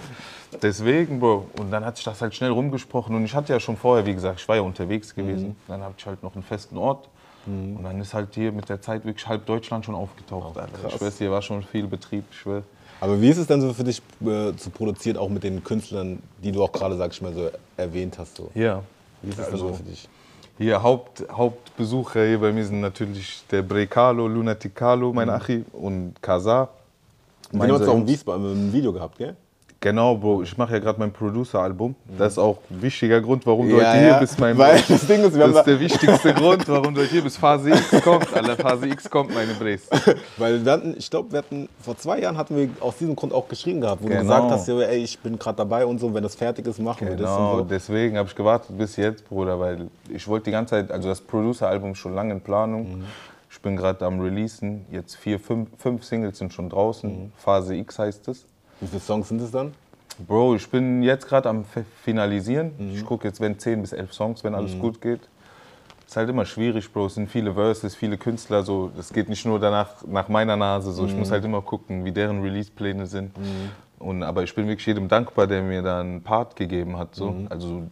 [0.65, 1.47] Deswegen, Bro.
[1.59, 3.15] Und dann hat sich das halt schnell rumgesprochen.
[3.15, 5.57] Und ich hatte ja schon vorher, wie gesagt, ich war ja unterwegs gewesen.
[5.69, 7.09] Dann habe ich halt noch einen festen Ort.
[7.47, 10.57] Und dann ist halt hier mit der Zeit wirklich halb Deutschland schon aufgetaucht.
[10.57, 10.89] Alter.
[10.89, 12.63] Ich schwör's, hier war schon viel Betrieb, ich schwör.
[13.03, 16.23] Aber wie ist es denn so für dich äh, zu produzieren, auch mit den Künstlern,
[16.43, 18.39] die du auch gerade, sag ich mal, so erwähnt hast?
[18.39, 18.51] So?
[18.55, 18.83] Ja.
[19.21, 20.09] Wie ist es denn so für dich?
[20.57, 26.71] Hier Haupt, Hauptbesucher hier bei mir sind natürlich der Brecalo, Lunaticalo, mein Achi, und Kazar.
[27.53, 28.07] Du hast auch in.
[28.07, 29.37] Wiesbaden ein Video gehabt, gell?
[29.85, 30.43] Genau, Bro.
[30.45, 31.95] Ich mache ja gerade mein Producer-Album.
[32.17, 34.19] Das ist auch ein wichtiger Grund, warum du Ja, heute hier ja.
[34.19, 37.11] bist, mein Weil das Ding ist, wir Das ist der wichtigste Grund, warum du heute
[37.11, 37.37] hier bist.
[37.37, 38.57] Phase X kommt, Alter.
[38.57, 39.83] Phase X kommt, meine Bres.
[40.39, 43.35] Weil wir hatten, ich glaube, wir hatten vor zwei Jahren hatten wir aus diesem Grund
[43.35, 44.21] auch geschrieben gehabt, wo Genau.
[44.21, 47.07] du gesagt hast, ey, ich bin gerade dabei und so, wenn das fertig ist, machen
[47.07, 47.65] wir das Genau, so.
[47.65, 51.21] deswegen habe ich gewartet bis jetzt, Bruder, weil ich wollte die ganze Zeit, also das
[51.21, 53.01] Producer-Album ist schon lange in Planung.
[53.01, 53.05] Mhm.
[53.51, 54.87] Ich bin gerade am Releasen.
[54.91, 57.11] Jetzt vier, fünf, fünf Singles sind schon draußen.
[57.11, 57.33] Mhm.
[57.37, 58.47] Phase X heißt es.
[58.81, 59.73] Wie viele Songs sind es dann?
[60.27, 62.73] Bro, ich bin jetzt gerade am Fi- Finalisieren.
[62.79, 62.95] Mhm.
[62.95, 65.21] Ich gucke jetzt, wenn 10 bis 11 Songs, wenn alles gut geht.
[66.07, 67.07] Ist halt immer schwierig, Bro.
[67.07, 68.63] Es sind viele Verses, viele Künstler.
[68.63, 70.93] So, das geht nicht nur danach nach meiner Nase.
[70.93, 71.09] So, Mhm.
[71.09, 73.33] ich muss halt immer gucken, wie deren Release-Pläne sind.
[73.99, 77.15] Und, aber ich bin wirklich jedem dankbar, der mir da einen Part gegeben hat.
[77.15, 77.35] So.
[77.49, 77.85] Also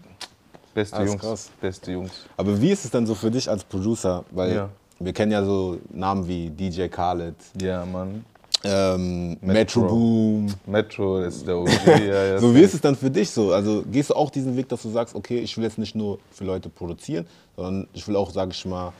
[0.75, 1.27] beste Alles Jungs, Mhm.
[1.27, 1.51] krass.
[1.61, 2.12] beste Jungs.
[2.37, 4.25] Aber wie ist es denn so für dich als Producer?
[4.31, 4.68] Weil Ja.
[5.01, 8.25] wir kennen ja so Namen wie DJ Khaled, Ja, Mann.
[8.64, 9.81] Ähm, Metro, Metro.
[9.87, 10.55] Boom.
[10.66, 11.68] Metro ist der OG.
[12.07, 13.53] ja, So, wie ist es dann für dich so?
[13.53, 16.18] Also gehst du auch diesen Weg, dass du sagst, okay, ich will jetzt nicht nur
[16.31, 18.92] für Leute produzieren, sondern ich will auch, sag ich mal,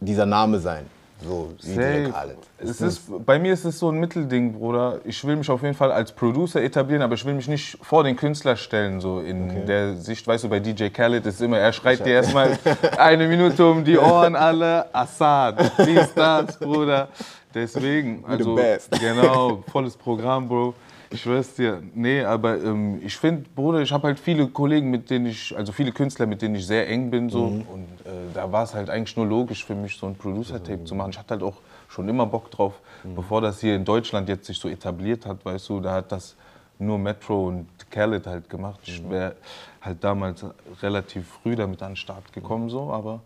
[0.00, 0.86] dieser Name sein.
[1.24, 2.10] So wie.
[2.10, 2.36] Khaled.
[2.58, 5.00] Es ist, bei mir ist es so ein Mittelding, Bruder.
[5.04, 8.04] Ich will mich auf jeden Fall als Producer etablieren, aber ich will mich nicht vor
[8.04, 9.00] den Künstler stellen.
[9.00, 12.58] So in der Sicht, weißt du, bei DJ Khaled ist immer, er schreit dir erstmal
[12.98, 17.08] eine Minute um die Ohren, alle Assad, dies, das, Bruder.
[17.56, 18.54] Deswegen, also
[19.00, 20.74] genau, volles Programm, Bro.
[21.08, 25.08] Ich schwör's dir, nee, aber ähm, ich finde, Bruder, ich habe halt viele Kollegen, mit
[25.08, 27.44] denen ich, also viele Künstler, mit denen ich sehr eng bin, so.
[27.44, 30.94] Und äh, da war es halt eigentlich nur logisch für mich, so ein Producer-Tape zu
[30.94, 31.12] machen.
[31.12, 31.56] Ich hatte halt auch
[31.88, 32.74] schon immer Bock drauf,
[33.14, 36.36] bevor das hier in Deutschland jetzt sich so etabliert hat, weißt du, da hat das
[36.78, 38.80] nur Metro und Khaled halt gemacht.
[38.82, 39.36] Ich wäre
[39.80, 40.44] halt damals
[40.82, 43.20] relativ früh damit an den Start gekommen, so, aber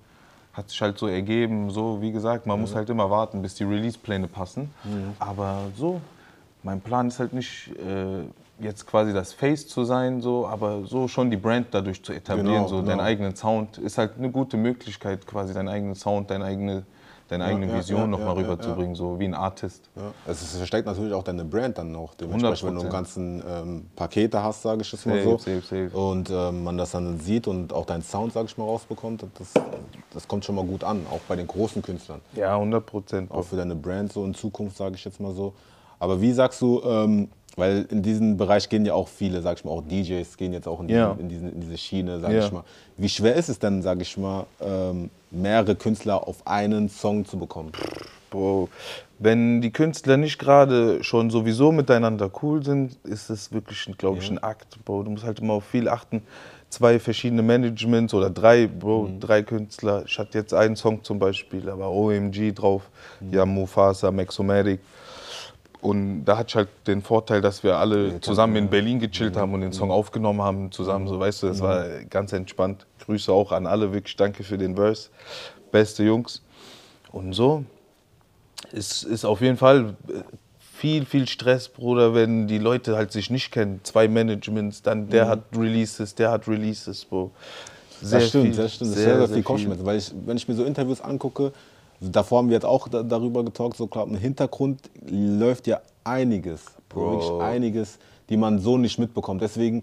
[0.52, 3.64] hat sich halt so ergeben, so wie gesagt, man muss halt immer warten, bis die
[3.64, 4.70] Release-Pläne passen.
[5.18, 6.00] Aber so,
[6.62, 8.24] mein Plan ist halt nicht äh,
[8.62, 12.52] jetzt quasi das Face zu sein, so, aber so schon die Brand dadurch zu etablieren,
[12.64, 12.88] Genau, so genau.
[12.88, 16.82] deinen eigenen Sound ist halt eine gute Möglichkeit, quasi deinen eigenen Sound, deine eigene,
[17.30, 19.88] deine eigene ja, Vision ja, noch mal ja, rüberzubringen, so wie ein Artist.
[19.94, 20.02] Ja.
[20.26, 22.14] Es versteckt natürlich auch deine Brand dann noch.
[22.14, 22.82] Dementsprechend, wenn du 100%.
[22.82, 25.38] einen ganzen ähm, Pakete hast, sage ich jetzt mal so.
[25.38, 25.90] safe, safe.
[25.92, 29.52] Und ähm, man das dann sieht und auch deinen Sound, sage ich mal, rausbekommt, das,
[30.12, 32.20] das kommt schon mal gut an, auch bei den großen Künstlern.
[32.34, 33.30] Ja, 100 Prozent.
[33.30, 35.54] Auch für deine Brand so in Zukunft, sage ich jetzt mal so.
[36.00, 37.28] Aber wie sagst du, ähm,
[37.60, 40.66] weil in diesen Bereich gehen ja auch viele, sag ich mal, auch DJs gehen jetzt
[40.66, 41.16] auch in, Ja.
[41.20, 42.44] in, diesen, in diese Schiene, sag Ja.
[42.44, 42.64] ich mal.
[42.96, 47.38] Wie schwer ist es denn, sag ich mal, ähm, mehrere Künstler auf einen Song zu
[47.38, 47.70] bekommen?
[48.30, 48.68] Bro,
[49.18, 54.30] wenn die Künstler nicht gerade schon sowieso miteinander cool sind, ist es wirklich, glaube ich,
[54.30, 54.78] ein Akt.
[54.84, 56.22] Bro, du musst halt immer auf viel achten.
[56.68, 60.04] zwei verschiedene Managements oder drei, Bro, drei Künstler.
[60.06, 62.88] Ich hatte jetzt einen Song zum Beispiel, war OMG drauf,
[63.32, 64.78] ja, Mufasa, Maxomatic.
[65.82, 69.54] Und da hatte ich halt den Vorteil, dass wir alle zusammen in Berlin gechillt haben
[69.54, 72.86] und den Song aufgenommen haben, zusammen, so weißt du, das war ganz entspannt.
[73.06, 75.08] Grüße auch an alle, wirklich danke für den Verse.
[75.72, 76.42] Beste Jungs.
[77.12, 77.64] Und so
[78.72, 80.22] ist, ist auf jeden Fall äh,
[80.80, 83.80] viel, viel Stress, Bruder, wenn die Leute halt sich nicht kennen.
[83.82, 87.30] Zwei Managements, dann der hat Releases, der hat Releases, Bro.
[88.02, 88.92] das stimmt, das stimmt.
[88.92, 89.84] Das ist sehr, sehr viel Kopfschmerzen.
[89.84, 91.52] Weil ich, wenn ich mir so Interviews angucke,
[92.00, 96.64] davor haben wir jetzt auch da, darüber getalkt, so klar, im Hintergrund läuft ja einiges,
[96.88, 97.12] Bro.
[97.12, 99.42] wirklich einiges, die man so nicht mitbekommt.
[99.42, 99.82] Deswegen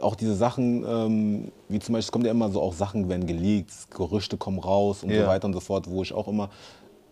[0.00, 3.26] auch diese Sachen, ähm, wie zum Beispiel, es kommt ja immer so auch Sachen werden
[3.26, 5.22] geleakt, Gerüchte kommen raus und Ja.
[5.22, 6.50] so weiter und so fort, wo ich auch immer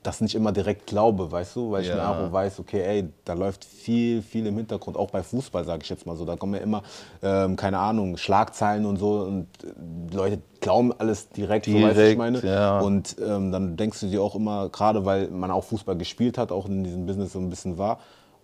[0.02, 2.10] das nicht immer direkt glaube, weißt du, weil ich Ja.
[2.10, 5.90] auch weiß, okay, ey, da läuft viel, viel im Hintergrund, auch bei Fußball, sage ich
[5.90, 6.82] jetzt mal so, da kommen ja immer,
[7.22, 11.86] ähm, keine Ahnung, Schlagzeilen und so und äh, Leute glauben alles direkt, so weißt du,
[11.86, 12.40] was ich Direkt, meine.
[12.42, 12.80] ja.
[12.80, 16.50] Und ähm, dann denkst du dir auch immer, gerade weil man auch Fußball gespielt hat,
[16.50, 17.98] auch in diesem Business so ein bisschen war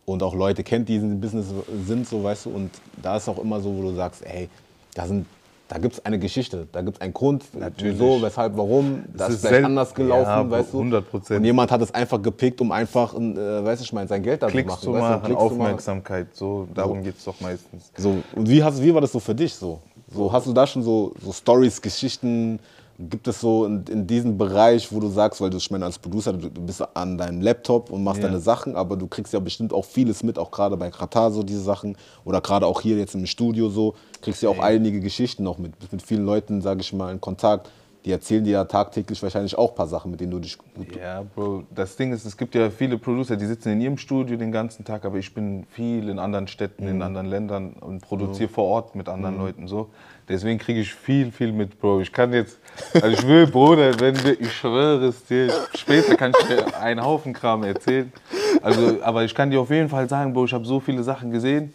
[0.05, 1.47] und auch Leute kennt, die in diesem Business
[1.87, 4.51] sind, so weißt du, und da ist auch immer so, wo du sagst, ey,
[4.95, 5.27] da sind
[5.69, 7.95] da gibt es eine Geschichte, da gibt es einen Grund, Natürlich.
[7.95, 9.05] wieso, weshalb, warum.
[9.15, 10.81] Das ist ist vielleicht anders gelaufen, Ja, weißt du.
[10.83, 11.37] 100%.
[11.37, 13.19] Und jemand hat es einfach gepickt, um einfach, äh,
[13.65, 14.67] weißt du, ich meine, sein Geld da zu machen.
[14.69, 15.37] weißt du, Klicks zu machen.
[15.37, 17.91] Aufmerksamkeit, so, darum geht es doch meistens.
[17.97, 19.81] So, und wie, hast, wie war das so für dich so?
[20.13, 22.59] so hast du da schon so, so Stories, Geschichten?
[22.99, 25.99] Gibt es so in, in diesem Bereich, wo du sagst, weil du, ich meine, als
[25.99, 28.29] Producer, du, du bist an deinem Laptop und machst Ja.
[28.29, 31.43] deine Sachen, aber du kriegst ja bestimmt auch vieles mit, auch gerade bei Kratar so
[31.43, 35.43] diese Sachen oder gerade auch hier jetzt im Studio so, kriegst ja auch einige Geschichten
[35.43, 35.79] noch mit.
[35.79, 37.69] Bist mit vielen Leuten, sage ich mal, in Kontakt.
[38.07, 40.95] Die erzählen dir ja tagtäglich wahrscheinlich auch ein paar Sachen, mit denen du dich gut
[40.95, 44.37] Ja, Bro, das Ding ist, es gibt ja viele Producer, die sitzen in ihrem Studio
[44.37, 48.49] den ganzen Tag, aber ich bin viel in anderen Städten, in anderen Ländern und produziere
[48.49, 49.91] vor Ort mit anderen Leuten so.
[50.29, 52.01] Deswegen kriege ich viel, viel mit, Bro.
[52.01, 52.61] Ich kann jetzt,
[52.95, 57.05] also ich will, Bruder, wenn wir, ich schwöre es dir, später kann ich dir einen
[57.05, 58.13] Haufen Kram erzählen.
[58.63, 61.33] Also, aber ich kann dir auf jeden Fall sagen, Bro, ich habe so viele Sachen
[61.33, 61.75] gesehen,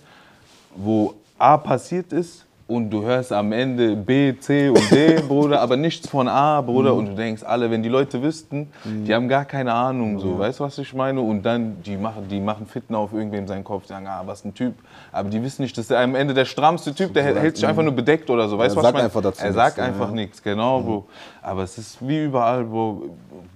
[0.77, 5.75] wo A passiert ist und du hörst am Ende B, C und D, Bruder, aber
[5.77, 6.93] nichts von A, Bruder.
[6.93, 10.59] Und du denkst, alle, wenn die Leute wüssten, die haben gar keine Ahnung, so, weißt
[10.59, 11.21] du, was ich meine?
[11.21, 14.53] Und dann, die machen, die machen Fitten auf irgendwem seinen Kopf, sagen, ah, was ein
[14.53, 14.73] Typ.
[15.11, 17.83] Aber die wissen nicht, dass der am Ende der strammste Typ, der hält sich einfach
[17.83, 19.05] nur bedeckt oder so, weißt du, Er was sagt ich meine?
[19.05, 20.15] einfach dazu Er sagt einfach ja.
[20.15, 21.05] nichts, genau, Bro.
[21.41, 23.03] Aber es ist wie überall, wo,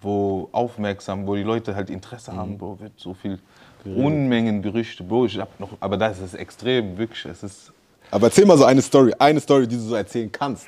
[0.02, 2.38] wo aufmerksam, wo die Leute halt Interesse Mhm.
[2.38, 3.40] haben, Bro, wird so viel
[3.86, 5.26] Unmengen Gerüchte, Bro.
[5.28, 7.24] Ich hab noch, aber das ist extrem, wirklich.
[7.26, 7.72] Es ist
[8.16, 10.68] Aber erzähl mal so eine Story, eine Story, die du so erzählen kannst.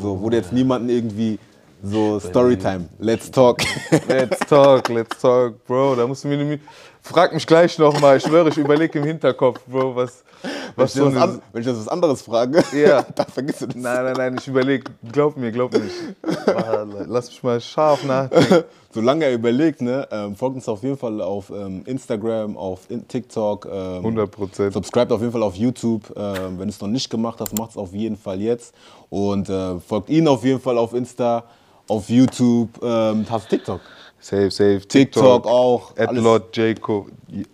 [0.00, 1.38] So, wo du jetzt niemanden irgendwie
[1.80, 3.60] so Storytime, let's talk.
[4.08, 5.94] Let's talk, let's talk, Bro.
[5.94, 6.58] Da musst du mir.
[7.00, 8.16] Frag mich gleich nochmal.
[8.16, 10.24] Ich schwöre, ich überlege im Hinterkopf, Bro, was,
[10.76, 11.20] Wenn was ich, so eine.
[11.20, 13.02] an, wenn ich das was anderes frage, Ja.
[13.14, 13.76] dann vergisst du das.
[13.76, 14.84] Nein, nein, nein, ich überlege.
[15.10, 15.82] Glaub mir, glaub mir.
[17.06, 18.64] Lass mich mal scharf nachdenken.
[18.94, 23.08] Solange er überlegt, ne, ähm, folgt uns auf jeden Fall auf ähm, Instagram, auf in
[23.08, 23.64] TikTok.
[23.64, 24.74] Ähm, 100 Prozent.
[24.74, 26.12] Subscribt auf jeden Fall auf YouTube.
[26.14, 28.74] Ähm, wenn du es noch nicht gemacht hast, macht es auf jeden Fall jetzt.
[29.08, 31.44] Und äh, folgt ihn auf jeden Fall auf Insta,
[31.88, 32.68] auf YouTube.
[32.82, 33.80] Ähm, hast du TikTok?
[34.20, 34.80] Safe, safe.
[34.86, 35.96] TikTok auch.
[35.96, 37.06] At Lord JKO.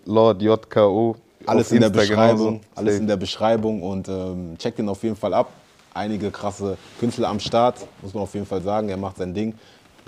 [0.05, 1.15] Lord JKO.
[1.49, 2.45] Alles in der Beschreibung.
[2.47, 2.59] genauso.
[2.75, 5.49] Alles in der Beschreibung und ähm, checkt ihn auf jeden Fall ab.
[5.93, 8.89] Einige krasse Künstler am Start, muss man auf jeden Fall sagen.
[8.89, 9.53] Er macht sein Ding.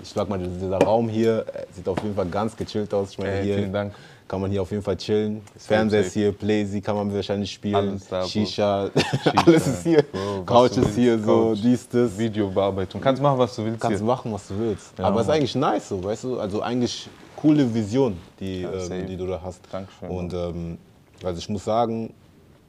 [0.02, 3.10] Ich sag mal, dieser Raum hier äh, sieht auf jeden Fall ganz gechillt aus.
[3.12, 3.92] Ich meine, Ey, hier Dank.
[4.26, 5.42] kann man hier auf jeden Fall chillen.
[5.56, 7.74] Fernseher ist hier, Playsee kann man wahrscheinlich spielen.
[7.76, 8.28] Alles da, Bro.
[8.28, 8.90] Shisha,
[9.46, 10.02] alles ist hier.
[10.02, 11.58] Bro, Couch ist hier, so, Couch.
[11.62, 12.16] dies, das.
[12.18, 13.00] Videobearbeitung.
[13.00, 13.80] Kannst machen, was du willst.
[13.80, 14.06] Kannst hier.
[14.06, 14.98] machen, was du willst.
[14.98, 16.40] Ja, Aber es ist eigentlich nice so, weißt du?
[16.40, 18.94] Also eigentlich coole Vision, die, safe.
[18.94, 19.60] ähm, die du da hast.
[19.70, 20.78] Dankeschön, Und ähm,
[21.24, 22.12] also ich muss sagen,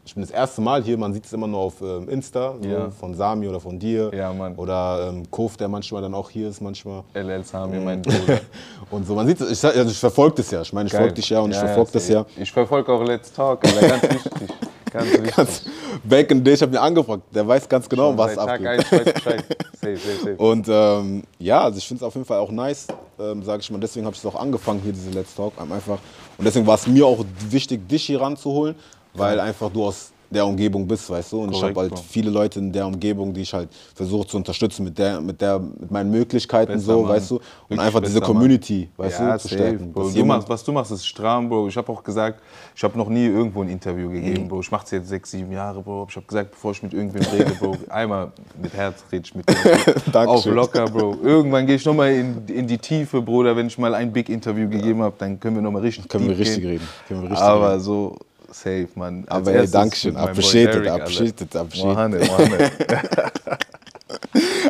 [0.05, 2.67] ich bin das erste Mal hier, man sieht es immer nur auf ähm, Insta, so
[2.67, 2.89] Ja.
[2.91, 4.11] von Sami oder von dir.
[4.13, 4.53] Ja, Mann.
[4.55, 7.03] Oder ähm, Kof, der manchmal dann auch hier ist manchmal.
[7.13, 8.01] LL Sami, mein Mhm.
[8.03, 8.41] Bruder.
[8.91, 10.61] Und so, man sieht es, ich, also ich verfolge das ja.
[10.61, 12.25] Ich meine, ich folge dich ja und ich verfolge das ja.
[12.35, 14.49] Ich verfolge auch Let's Talk, Alter, ganz wichtig.
[14.91, 15.35] Ganz wichtig.
[15.35, 15.65] Ganz
[16.03, 18.49] back in day, ich habe ihn angefragt, der weiß ganz genau, Schon was seit Tag
[18.65, 18.67] abgeht.
[18.67, 19.43] eins weiß Bescheid.
[19.83, 20.35] Safe, safe, safe.
[20.37, 22.87] Und ähm, ja, also ich finde es auf jeden Fall auch nice,
[23.19, 23.79] ähm, sage ich mal.
[23.79, 25.53] Deswegen habe ich es auch angefangen, hier diese Let's Talk.
[25.59, 25.97] Einfach.
[26.37, 28.75] Und deswegen war es mir auch wichtig, dich hier ranzuholen,
[29.13, 31.43] weil einfach du aus der Umgebung bist, weißt du.
[31.43, 32.09] Und ich habe Korrekt, halt Bro.
[32.09, 35.59] viele Leute in der Umgebung, die ich halt versuche zu unterstützen mit, der, mit, der,
[35.59, 37.09] mit meinen Möglichkeiten, Bester so, Mann.
[37.11, 37.35] weißt du.
[37.35, 38.37] Und Wirklich einfach diese bester Mann.
[38.41, 39.93] Community, weißt ja, du, zu safe, stärken.
[39.93, 40.09] Bro.
[40.09, 41.67] Du machst, was du machst, ist stramm, Bro.
[41.67, 42.39] Ich habe auch gesagt,
[42.75, 44.61] ich habe noch nie irgendwo ein Interview gegeben, Bro.
[44.61, 46.07] Ich mache es jetzt sechs, sieben Jahre, Bro.
[46.09, 49.47] Ich habe gesagt, bevor ich mit irgendwem rede, Bro, einmal mit Herz rede ich mit
[49.49, 50.27] dir.
[50.27, 51.17] Auf locker, Bro.
[51.23, 53.55] Irgendwann gehe ich nochmal in, in die Tiefe, Bruder.
[53.55, 56.35] Wenn ich mal ein Big Interview gegeben habe, dann können wir nochmal richtig Können wir
[56.35, 56.71] deep richtig gehen.
[56.71, 56.87] reden.
[57.07, 57.81] Können wir richtig Aber reden.
[57.81, 58.17] so
[58.53, 58.87] safe.
[59.27, 60.13] Als Aber ey, Dankeschön.
[60.13, 61.03] Boy Appreciated, Derek, Alter.
[61.03, 61.97] appreciated, appreciated.
[61.97, 63.59] 100, 100.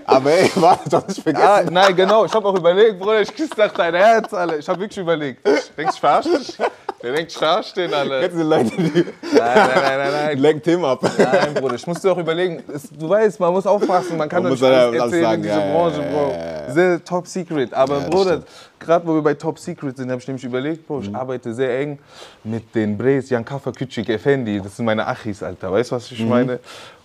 [0.05, 1.47] Aber ey, warte, doch nicht vergessen.
[1.47, 2.25] Ah, nein, genau.
[2.25, 4.57] Ich habe auch überlegt, Bruder, ich küsse nach dein Herz, Alter.
[4.59, 5.45] Ich habe wirklich überlegt.
[5.45, 6.57] Denkst du, ich verarsche dich?
[7.01, 8.21] Der denkt, ich verarsche den, Alter.
[8.21, 10.37] Kennst du Leute, die Nein, nein, nein, nein, nein.
[10.37, 11.01] lenken Tim ab?
[11.17, 12.63] Nein, Bruder, ich muss dir auch überlegen.
[12.97, 15.73] Du weißt, man muss aufpassen, man kann Man nicht alles erzählen sagen, in dieser ja,
[15.73, 16.31] Branche, Bro.
[16.31, 16.73] ja, ja.
[16.73, 17.73] Sehr top secret.
[17.73, 18.37] Aber das Bruder.
[18.37, 18.43] Mhm.
[18.79, 21.77] gerade wo wir bei top secret sind, habe ich nämlich überlegt, Bro, ich arbeite sehr
[21.79, 21.99] eng
[22.43, 24.61] mit den Brees, Jan Kaffer, Küçük Effendi.
[24.61, 25.71] Das sind meine Achis, Alter.
[25.71, 26.59] Weißt du, was ich meine?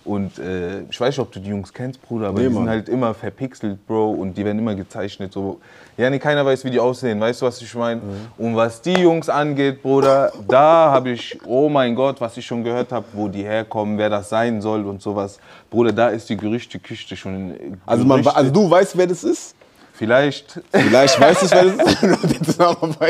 [0.09, 2.39] Und äh, ich weiß nicht, ob du die Jungs kennst, Bruder, aber.
[2.39, 2.69] Nee, die sind Mann.
[2.73, 5.31] halt immer verpixelt, Bro, und die werden immer gezeichnet.
[5.33, 5.59] So.
[5.97, 7.19] Ja, nee, keiner weiß, wie die aussehen.
[7.19, 8.01] Weißt du, was ich meine?
[8.01, 8.43] Mhm.
[8.45, 12.63] Und was die Jungs angeht, Bruder, da habe ich, oh mein Gott, was ich schon
[12.63, 15.39] gehört habe, wo die herkommen, wer das sein soll und sowas.
[15.69, 17.51] Bruder, da ist die Gerüchteküche schon.
[17.51, 19.53] äh, Also, man, Gerüchte- also du weißt, wer das ist?
[19.93, 21.65] Vielleicht, Vielleicht weißt du, wer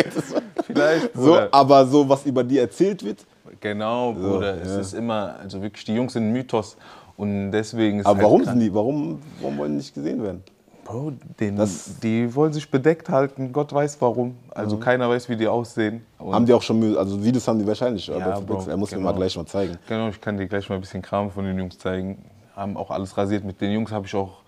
[0.03, 0.33] das ist,
[0.67, 1.47] vielleicht, So, Bruder.
[1.51, 3.19] aber so, was über die erzählt wird.
[3.59, 4.55] Genau, Bruder.
[4.55, 4.61] ja.
[4.61, 6.77] Es ist immer, also wirklich, die Jungs sind ein Mythos.
[7.17, 10.41] Und deswegen ist Aber halt warum sind die, warum, warum wollen die nicht gesehen werden?
[10.85, 14.37] Bro, den, Das- die wollen sich bedeckt halten, Gott weiß warum.
[14.49, 16.03] Also keiner weiß, wie die aussehen.
[16.17, 18.09] Und Haben die auch schon, Mühe- also Videos haben die wahrscheinlich.
[18.09, 18.65] aber Ja, verpixelt.
[18.65, 19.11] Bro, er muss mir genau.
[19.11, 19.77] mal gleich mal zeigen.
[19.87, 22.23] Genau, ich kann dir gleich mal ein bisschen Kram von den Jungs zeigen.
[22.55, 23.43] Haben auch alles rasiert.
[23.43, 24.39] Mit den Jungs habe ich auch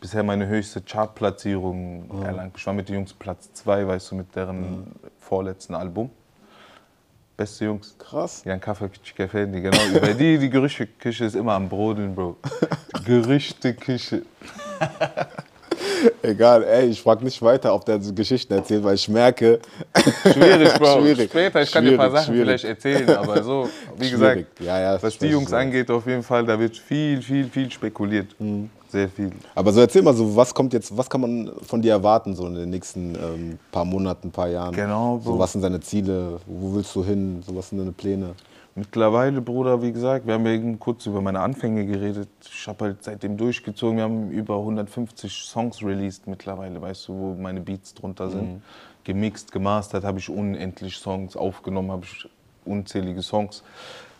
[0.00, 2.54] bisher meine höchste Chartplatzierung erlangt.
[2.58, 6.10] Ich war mit den Jungs Platz 2, weißt du, mit deren vorletzten Album.
[7.36, 7.94] Beste Jungs.
[7.98, 8.42] Krass.
[8.44, 9.76] Jan Kaffer, Küçük Effendi, genau.
[9.94, 12.36] Über die, die Gerüchteküche ist immer am Brodeln, Bro.
[13.04, 14.22] Gerüchteküche.
[16.22, 19.60] Egal, ey, ich frage nicht weiter, ob der so Geschichten erzählt, weil ich merke.
[20.32, 21.00] Schwierig, Bro.
[21.00, 21.30] Schwierig.
[21.30, 22.60] Später, ich kann dir ein paar Sachen schwierig.
[22.60, 23.68] vielleicht erzählen, aber so,
[23.98, 24.46] wie gesagt, Schwierig.
[24.60, 25.56] Ja, ja, das was die Jungs ich.
[25.56, 28.34] angeht, auf jeden Fall, da wird viel, viel, viel spekuliert.
[28.38, 28.70] Mhm.
[28.96, 29.30] Sehr viel.
[29.54, 32.46] Aber so erzähl mal so, was kommt jetzt, was kann man von dir erwarten, so
[32.46, 34.74] in den nächsten ähm, paar Monaten, paar Jahren?
[34.74, 35.38] Genau, So, Bro.
[35.38, 36.40] was sind deine Ziele?
[36.46, 37.42] Wo willst du hin?
[37.46, 38.34] So, was sind deine Pläne?
[38.74, 42.28] Mittlerweile, Bruder, wie gesagt, wir haben ja eben kurz über meine Anfänge geredet.
[42.50, 43.96] Ich habe halt seitdem durchgezogen.
[43.98, 48.62] Wir haben über 150 Songs released mittlerweile, weißt du, wo meine Beats drunter sind.
[49.04, 52.28] Gemixt, gemastert, habe ich unendlich Songs aufgenommen, habe ich
[52.64, 53.62] unzählige Songs.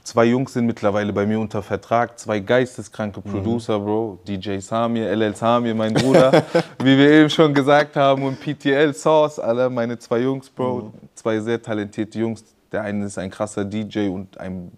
[0.06, 4.20] Zwei Jungs sind mittlerweile bei mir unter Vertrag, zwei geisteskranke Producer, Bro.
[4.24, 6.44] DJ Samir, LL Samir, mein Bruder,
[6.78, 10.92] wie wir eben schon gesagt haben, und PTL Sauce, alle meine zwei Jungs, Bro.
[11.16, 12.44] Zwei sehr talentierte Jungs.
[12.70, 14.70] Der eine ist ein krasser DJ und ein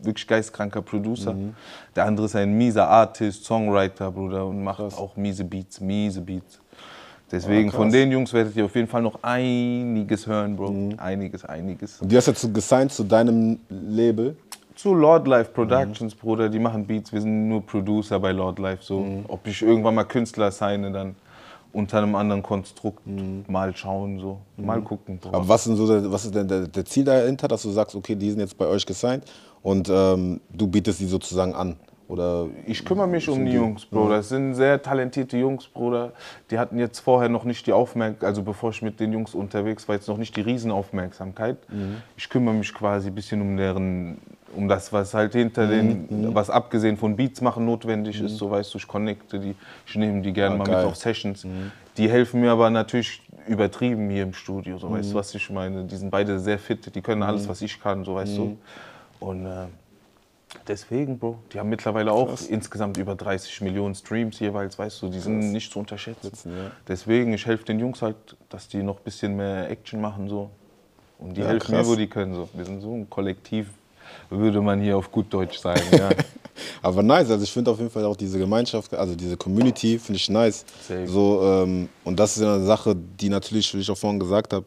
[0.00, 1.34] wirklich geistkranker Producer.
[1.96, 6.60] Der andere ist ein mieser Artist, Songwriter, Bruder, und macht auch miese Beats, miese Beats.
[7.32, 7.80] Deswegen, Ah, krass.
[7.80, 10.90] von den Jungs werdet ihr auf jeden Fall noch einiges hören, Bro.
[10.98, 12.00] Einiges, einiges.
[12.00, 14.36] Und die hast jetzt gesigned zu deinem Label.
[14.76, 17.12] Zu Lord Life Productions, Bruder, die machen Beats.
[17.12, 18.82] Wir sind nur Producer bei Lord Life.
[18.82, 19.24] So.
[19.26, 21.16] Ob ich irgendwann mal Künstler signe, dann
[21.72, 23.02] unter einem anderen Konstrukt
[23.48, 24.38] mal schauen, so.
[24.56, 25.18] Mal gucken.
[25.18, 25.30] Bro.
[25.30, 28.30] Aber was, so, was ist denn der, der Ziel dahinter, dass du sagst, okay, die
[28.30, 29.24] sind jetzt bei euch gesigned
[29.62, 31.76] und ähm, du bietest die sozusagen an?
[32.08, 34.10] Oder Ich kümmere mich um die Jungs, Bro.
[34.10, 36.12] Das sind sehr talentierte Jungs, Bruder.
[36.50, 39.88] Die hatten jetzt vorher noch nicht die Aufmerksamkeit, also bevor ich mit den Jungs unterwegs
[39.88, 41.56] war, jetzt noch nicht die Riesenaufmerksamkeit.
[42.16, 44.18] Ich kümmere mich quasi ein bisschen um deren,
[44.56, 48.36] um das, was halt hinter den, was abgesehen von Beats machen notwendig ist.
[48.38, 49.54] So weißt du, ich connecte die,
[49.86, 50.76] ich nehme die gerne Ah, mal geil.
[50.76, 51.46] mit auf Sessions.
[51.96, 54.78] Die helfen mir aber natürlich übertrieben hier im Studio.
[54.78, 55.84] So weißt du, was ich meine?
[55.84, 58.58] Die sind beide sehr fit, die können alles, was ich kann, so weißt du.
[59.20, 59.66] Und äh,
[60.68, 65.18] Deswegen, Bro, die haben mittlerweile auch insgesamt über 30 Millionen Streams jeweils, weißt du, die
[65.18, 66.32] sind nicht zu unterschätzen.
[66.50, 66.70] ja.
[66.88, 68.16] Deswegen, ich helfe den Jungs halt,
[68.48, 70.50] dass die noch ein bisschen mehr Action machen so.
[71.18, 71.86] Und die Ja, helfen krass.
[71.86, 72.48] mir, wo die können so.
[72.54, 73.68] Wir sind so ein Kollektiv,
[74.30, 76.10] würde man hier auf gut Deutsch sagen, ja.
[76.82, 80.16] Aber nice, also ich finde auf jeden Fall auch diese Gemeinschaft, also diese Community finde
[80.16, 80.64] ich nice.
[80.86, 81.06] Safe.
[81.06, 84.64] So, ähm, und das ist eine Sache, die natürlich, wie ich auch vorhin gesagt habe,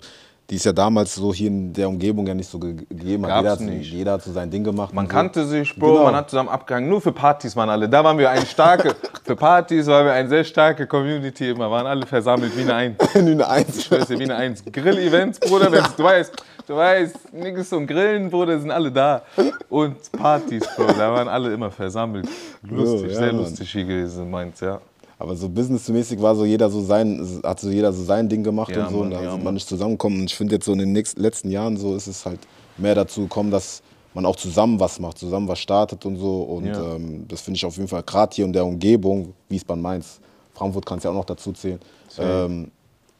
[0.49, 3.25] die ist ja damals so hier in der Umgebung ja nicht so ge- gegeben.
[3.27, 3.37] hat.
[3.37, 4.93] Jeder, hat, jeder hat so sein Ding gemacht.
[4.93, 5.11] Man so.
[5.11, 6.03] kannte sich, Bro, Genau.
[6.05, 6.89] man hat zusammen abgehangen.
[6.89, 7.87] Nur für Partys waren alle.
[7.87, 11.69] Da waren wir eine starke, für Partys waren wir eine sehr starke Community immer.
[11.69, 12.97] Waren alle versammelt wie eine Eins.
[13.15, 13.77] Nur eine Eins.
[13.77, 14.63] Ich schwör's dir, wie eine Eins.
[14.65, 16.33] Grill-Events, Bruder, wenn's, du weißt,
[16.67, 19.21] du weißt, Niggas und Grillen, Bruder, sind alle da.
[19.69, 22.27] Und Partys, Bro, da waren alle immer versammelt.
[22.63, 23.37] Lustig, ja, sehr Mann.
[23.43, 24.81] lustig hier gewesen, meins, ja.
[25.21, 28.71] Aber so businessmäßig war so jeder so sein, hat so jeder so sein Ding gemacht
[28.71, 29.01] Ja, und so.
[29.01, 30.21] und Mann, da ja, man nicht zusammengekommen.
[30.21, 32.39] Und ich finde jetzt so in den nächsten, letzten Jahren so ist es halt
[32.77, 33.81] mehr dazu gekommen, dass
[34.13, 36.41] man auch zusammen was macht, zusammen was startet und so.
[36.43, 36.95] Und Ja.
[36.95, 40.21] ähm, das finde ich auf jeden Fall gerade hier in der Umgebung, Wiesbaden, Mainz,
[40.53, 41.79] Frankfurt kannst ja auch noch dazu zählen,
[42.17, 42.71] ähm,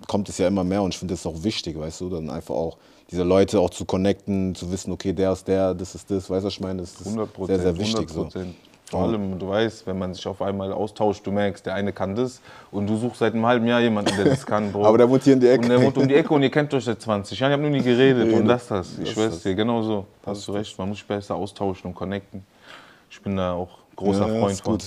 [0.08, 2.56] kommt es ja immer mehr und ich finde das auch wichtig, weißt du, dann einfach
[2.56, 2.78] auch
[3.12, 6.44] diese Leute auch zu connecten, zu wissen, okay, der ist der, das ist das, weißt
[6.44, 7.62] du, was ich meine, das ist 100 Prozent.
[7.62, 8.10] sehr, sehr wichtig.
[8.10, 8.30] So.
[8.90, 12.16] Vor allem, du weißt, wenn man sich auf einmal austauscht, du merkst, der eine kann
[12.16, 14.86] das und du suchst seit einem halben Jahr jemanden, der das kann, Bro.
[14.86, 15.62] Aber der wohnt hier in die Ecke.
[15.62, 17.52] Und der wohnt um die Ecke und ihr kennt euch seit 20 Jahren.
[17.52, 18.98] Ich habe nur nie geredet und das- das.
[18.98, 20.06] Ich schwör's dir, genau so.
[20.26, 22.44] Hast du recht, man muss sich besser austauschen und connecten.
[23.12, 24.78] Ich bin da auch großer Ja, Freund von.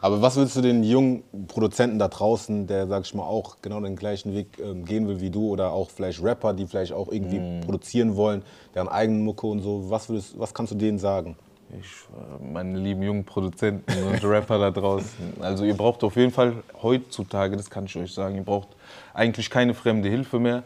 [0.00, 3.80] Aber was würdest du den jungen Produzenten da draußen, der, sag ich mal, auch genau
[3.80, 7.12] den gleichen Weg ähm, gehen will wie du oder auch vielleicht Rapper, die vielleicht auch
[7.12, 7.60] irgendwie mm.
[7.60, 8.42] produzieren wollen,
[8.74, 11.36] deren eigenen Mucke und so, was, würdest, was kannst du denen sagen?
[11.80, 15.40] Ich, äh, meine lieben jungen Produzenten und Rapper da draußen.
[15.40, 18.68] Also ihr braucht auf jeden Fall heutzutage, das kann ich euch sagen, ihr braucht
[19.14, 20.64] eigentlich keine fremde Hilfe mehr.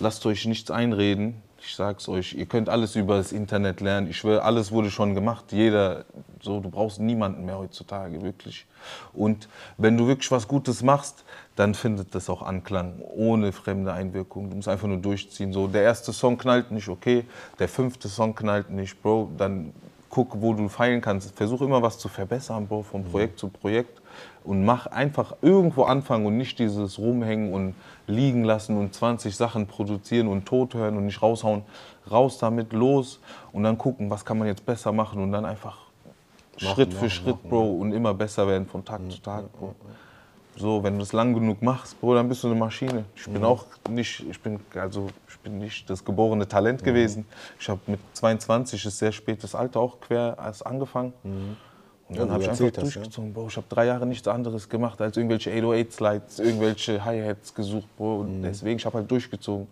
[0.00, 1.42] Lasst euch nichts einreden.
[1.64, 4.10] Ich sag's euch, ihr könnt alles über das Internet lernen.
[4.10, 5.52] Ich schwöre, alles wurde schon gemacht.
[5.52, 6.04] Jeder,
[6.40, 8.66] so, du brauchst niemanden mehr heutzutage, wirklich.
[9.12, 14.50] Und wenn du wirklich was Gutes machst, dann findet das auch Anklang, ohne fremde Einwirkung.
[14.50, 15.52] Du musst einfach nur durchziehen.
[15.52, 17.26] So, der erste Song knallt nicht, okay.
[17.60, 19.30] Der fünfte Song knallt nicht, Bro.
[19.38, 19.72] Dann
[20.12, 21.34] guck, wo du feilen kannst.
[21.34, 24.02] Versuch immer was zu verbessern, Bro, von Projekt zu Projekt
[24.44, 27.74] und mach einfach irgendwo anfangen und nicht dieses rumhängen und
[28.06, 31.62] liegen lassen und 20 Sachen produzieren und tot hören und nicht raushauen.
[32.10, 33.20] Raus damit, los
[33.52, 35.78] und dann gucken, was kann man jetzt besser machen und dann einfach
[36.60, 39.50] machen, Schritt für machen, Schritt, machen, Bro, und immer besser werden von Tag zu Tag,
[39.58, 39.74] Bro.
[40.56, 43.06] So, wenn du das lang genug machst, Bro, dann bist du eine Maschine.
[43.16, 45.06] Ich bin auch nicht, ich bin, also,
[45.42, 47.26] bin nicht das geborene Talent gewesen.
[47.58, 51.12] Ich habe mit 22, ist sehr spätes Alter auch quer erst angefangen.
[51.22, 51.56] Mhm.
[52.08, 53.34] Und dann habe ich einfach das, durchgezogen, ja?
[53.34, 53.48] Bro.
[53.48, 58.24] Ich habe drei Jahre nichts anderes gemacht als irgendwelche 808-Slides, irgendwelche Hi-Hats gesucht, Bro.
[58.24, 58.42] Mhm.
[58.42, 59.66] Deswegen, ich habe halt durchgezogen.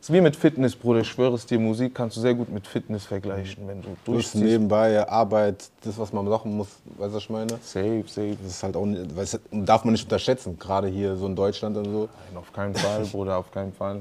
[0.00, 1.00] Es ist wie mit Fitness, Bruder.
[1.00, 4.36] Ich schwöre es dir, Musik kannst du sehr gut mit Fitness vergleichen, wenn du durchziehst.
[4.36, 7.58] nebenbei Arbeit, das, was man machen muss, weißt du, was ich meine?
[7.62, 8.36] Safe, safe.
[8.42, 11.84] Das ist halt auch, weiß, darf man nicht unterschätzen, gerade hier so in Deutschland und
[11.84, 12.08] so.
[12.28, 14.00] Nein, auf keinen Fall, Bruder, auf keinen Fall.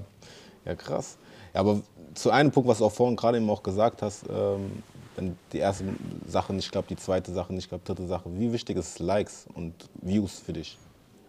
[0.66, 1.18] Ja, krass.
[1.54, 1.82] Ja, aber
[2.14, 4.84] zu einem Punkt, was du auch vorhin gerade eben auch gesagt hast, ähm,
[5.16, 5.86] wenn die erste
[6.28, 8.30] Sache nicht klappt, die zweite Sache nicht klappt, dritte Sache.
[8.34, 10.78] Wie wichtig ist Likes und Views für dich?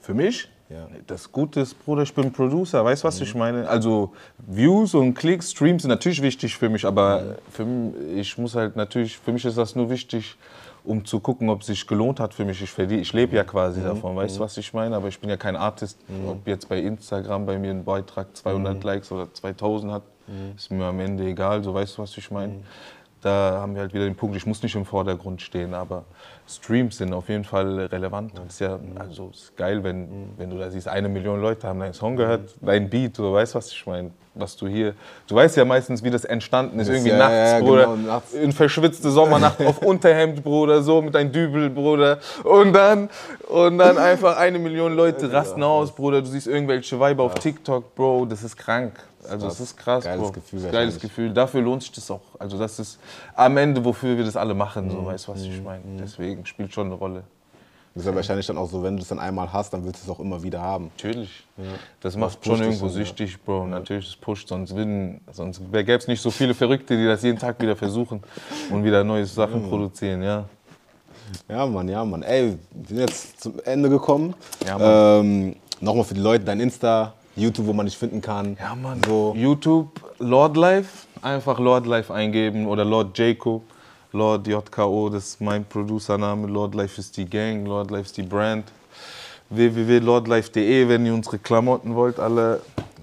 [0.01, 0.49] Für mich?
[0.69, 0.88] Ja.
[1.09, 3.25] Das Gute ist, Bruder, ich bin Producer, weißt du, was mhm.
[3.25, 3.69] ich meine?
[3.69, 7.35] Also Views und Klicks, Streams sind natürlich wichtig für mich, aber mhm.
[7.51, 10.37] für mich, ich muss halt natürlich, für mich ist das nur wichtig,
[10.85, 12.62] um zu gucken, ob es sich gelohnt hat für mich.
[12.62, 13.85] Ich, ich lebe ja quasi mhm.
[13.85, 14.45] davon, weißt du, mhm.
[14.45, 14.97] was ich meine?
[14.97, 15.99] Aber ich bin ja kein Artist.
[16.09, 16.29] Mhm.
[16.29, 18.83] Ob jetzt bei Instagram bei mir ein Beitrag 200 mhm.
[18.83, 20.03] Likes oder 2000 hat,
[20.57, 22.61] ist mir am Ende egal, so weißt du, was ich meine?
[23.21, 26.05] Da haben wir halt wieder den Punkt, ich muss nicht im Vordergrund stehen, aber
[26.57, 28.33] Streams sind auf jeden Fall relevant.
[28.37, 31.81] Das ist ja also ist geil, wenn, wenn du da siehst, eine Million Leute haben
[31.81, 34.11] deinen Song gehört, dein Beat, du weißt, was ich meine.
[34.33, 34.95] Was du hier,
[35.27, 36.89] du weißt ja meistens, wie das entstanden ist.
[36.89, 37.83] Irgendwie ja, nachts, ja, Bruder.
[37.83, 38.33] Genau, nachts.
[38.33, 42.21] In verschwitzte Sommernacht auf Unterhemd, Bruder, so mit deinem Dübel, Bruder.
[42.45, 43.11] Und dann,
[43.49, 46.23] und dann einfach eine Million Leute rasten aus, Bruder.
[46.23, 48.27] Du siehst irgendwelche Weiber auf TikTok, Bro.
[48.27, 48.93] Das ist krank.
[49.29, 50.33] Also es ist krass, geiles Bro.
[50.33, 50.71] Gefühl.
[50.71, 51.33] Geiles Gefühl.
[51.33, 52.23] Dafür lohnt sich das auch.
[52.39, 52.99] Also das ist
[53.35, 54.87] am Ende, wofür wir das alle machen.
[54.87, 54.91] Mhm.
[54.91, 55.65] So weißt du, was ich mhm.
[55.65, 55.85] meine.
[55.85, 55.99] Mhm.
[56.40, 57.24] Deswegen spielt schon eine Rolle.
[57.94, 60.07] Das ist ja wahrscheinlich dann auch so, wenn du es dann einmal hast, dann willst
[60.07, 60.90] du es auch immer wieder haben.
[60.96, 61.44] Natürlich.
[61.57, 61.64] Ja.
[62.00, 63.62] Das macht schon irgendwo süchtig, Bro.
[63.62, 63.66] Ja.
[63.66, 64.74] Natürlich, es pusht, sonst,
[65.33, 68.22] sonst gäbe es nicht so viele Verrückte, die das jeden Tag wieder versuchen
[68.70, 69.68] und wieder neue Sachen mhm.
[69.68, 70.44] produzieren, ja.
[71.48, 72.22] Ja, Mann, ja, Mann.
[72.22, 74.35] Ey, wir sind jetzt zum Ende gekommen.
[74.66, 75.26] Ja, Mann.
[75.26, 78.57] Ähm, Nochmal für die Leute, dein Insta, YouTube, wo man dich finden kann.
[78.61, 79.00] Ja, Mann.
[79.05, 79.35] So.
[79.37, 83.62] YouTube, Lord Life, einfach Lord Life eingeben oder Lord Jaco.
[84.12, 86.49] Lord JKO, das ist mein Producername.
[86.49, 88.64] Lord Life ist die Gang, Lord Life ist die Brand.
[89.51, 92.61] www.lordlife.de, wenn ihr unsere Klamotten wollt, alle.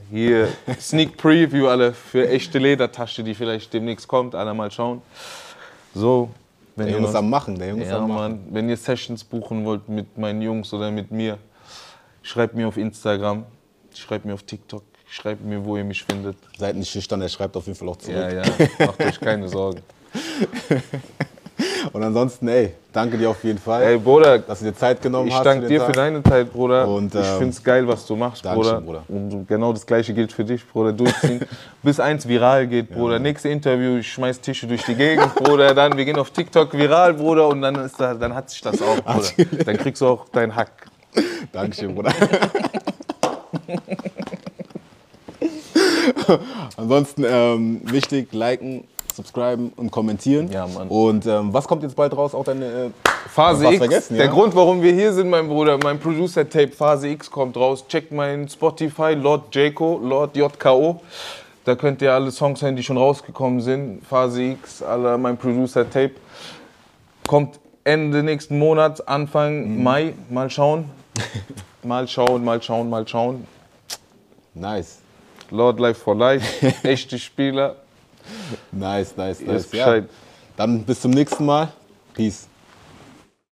[0.09, 0.47] Hier
[0.79, 5.01] Sneak Preview, alle für echte Ledertasche, die vielleicht demnächst kommt, alle mal schauen.
[5.93, 6.29] So,
[6.77, 8.47] wenn der Junge ist am Machen, der Junge ja, am Machen.
[8.51, 11.37] wenn ihr Sessions buchen wollt mit meinen Jungs oder mit mir,
[12.21, 13.45] schreibt mir auf Instagram,
[13.93, 16.37] schreibt mir auf TikTok, schreibt mir, wo ihr mich findet.
[16.57, 18.15] Seid nicht schüchtern, er schreibt auf jeden Fall auch zurück.
[18.15, 18.43] Ja, ja,
[18.79, 19.81] macht euch keine Sorgen.
[21.91, 25.27] Und ansonsten, ey, danke dir auf jeden Fall, ey, Bruder, dass du dir Zeit genommen
[25.27, 25.39] ich hast.
[25.39, 25.87] Ich danke dir Tag.
[25.87, 26.87] für deine Zeit, Bruder.
[26.87, 28.81] Und, ähm, ich finde es geil, was du machst, Bruder.
[28.81, 29.03] Bruder.
[29.07, 30.93] Und genau das Gleiche gilt für dich, Bruder.
[30.93, 31.41] Durchziehen,
[31.83, 33.13] bis eins viral geht, Bruder.
[33.13, 33.19] Ja.
[33.19, 35.73] Nächste Interview, ich schmeiß Tische durch die Gegend, Bruder.
[35.73, 37.47] Dann, wir gehen auf TikTok viral, Bruder.
[37.47, 39.27] Und dann, ist da, dann hat sich das auch, Bruder.
[39.65, 40.87] Dann kriegst du auch deinen Hack.
[41.51, 42.13] Dankeschön, Bruder.
[46.77, 48.83] Ansonsten ähm, wichtig, liken,
[49.17, 50.49] subscriben und kommentieren.
[50.51, 50.87] Ja, Mann.
[50.87, 52.33] Und ähm, was kommt jetzt bald raus?
[52.33, 52.89] Auch deine äh,
[53.27, 53.77] Phase X.
[53.77, 54.23] Vergessen, ja?
[54.23, 57.85] Der Grund, warum wir hier sind, mein Bruder, mein Producer-Tape Phase X kommt raus.
[57.87, 61.01] Checkt mein Spotify, Lord Jaco, Lord JKO.
[61.65, 64.05] Da könnt ihr alle Songs hören, die schon rausgekommen sind.
[64.07, 66.11] Phase X, alle mein Producer-Tape.
[67.27, 69.83] Kommt Ende nächsten Monats, Anfang mhm.
[69.83, 70.13] Mai.
[70.29, 70.85] Mal schauen.
[71.83, 73.47] mal schauen, mal schauen, mal schauen.
[74.53, 74.99] Nice.
[75.49, 77.77] Lord Life for Life, echte Spieler.
[78.71, 79.71] Nice, nice, nice.
[79.71, 80.01] Ja.
[80.55, 81.69] Dann bis zum nächsten Mal.
[82.13, 82.47] Peace.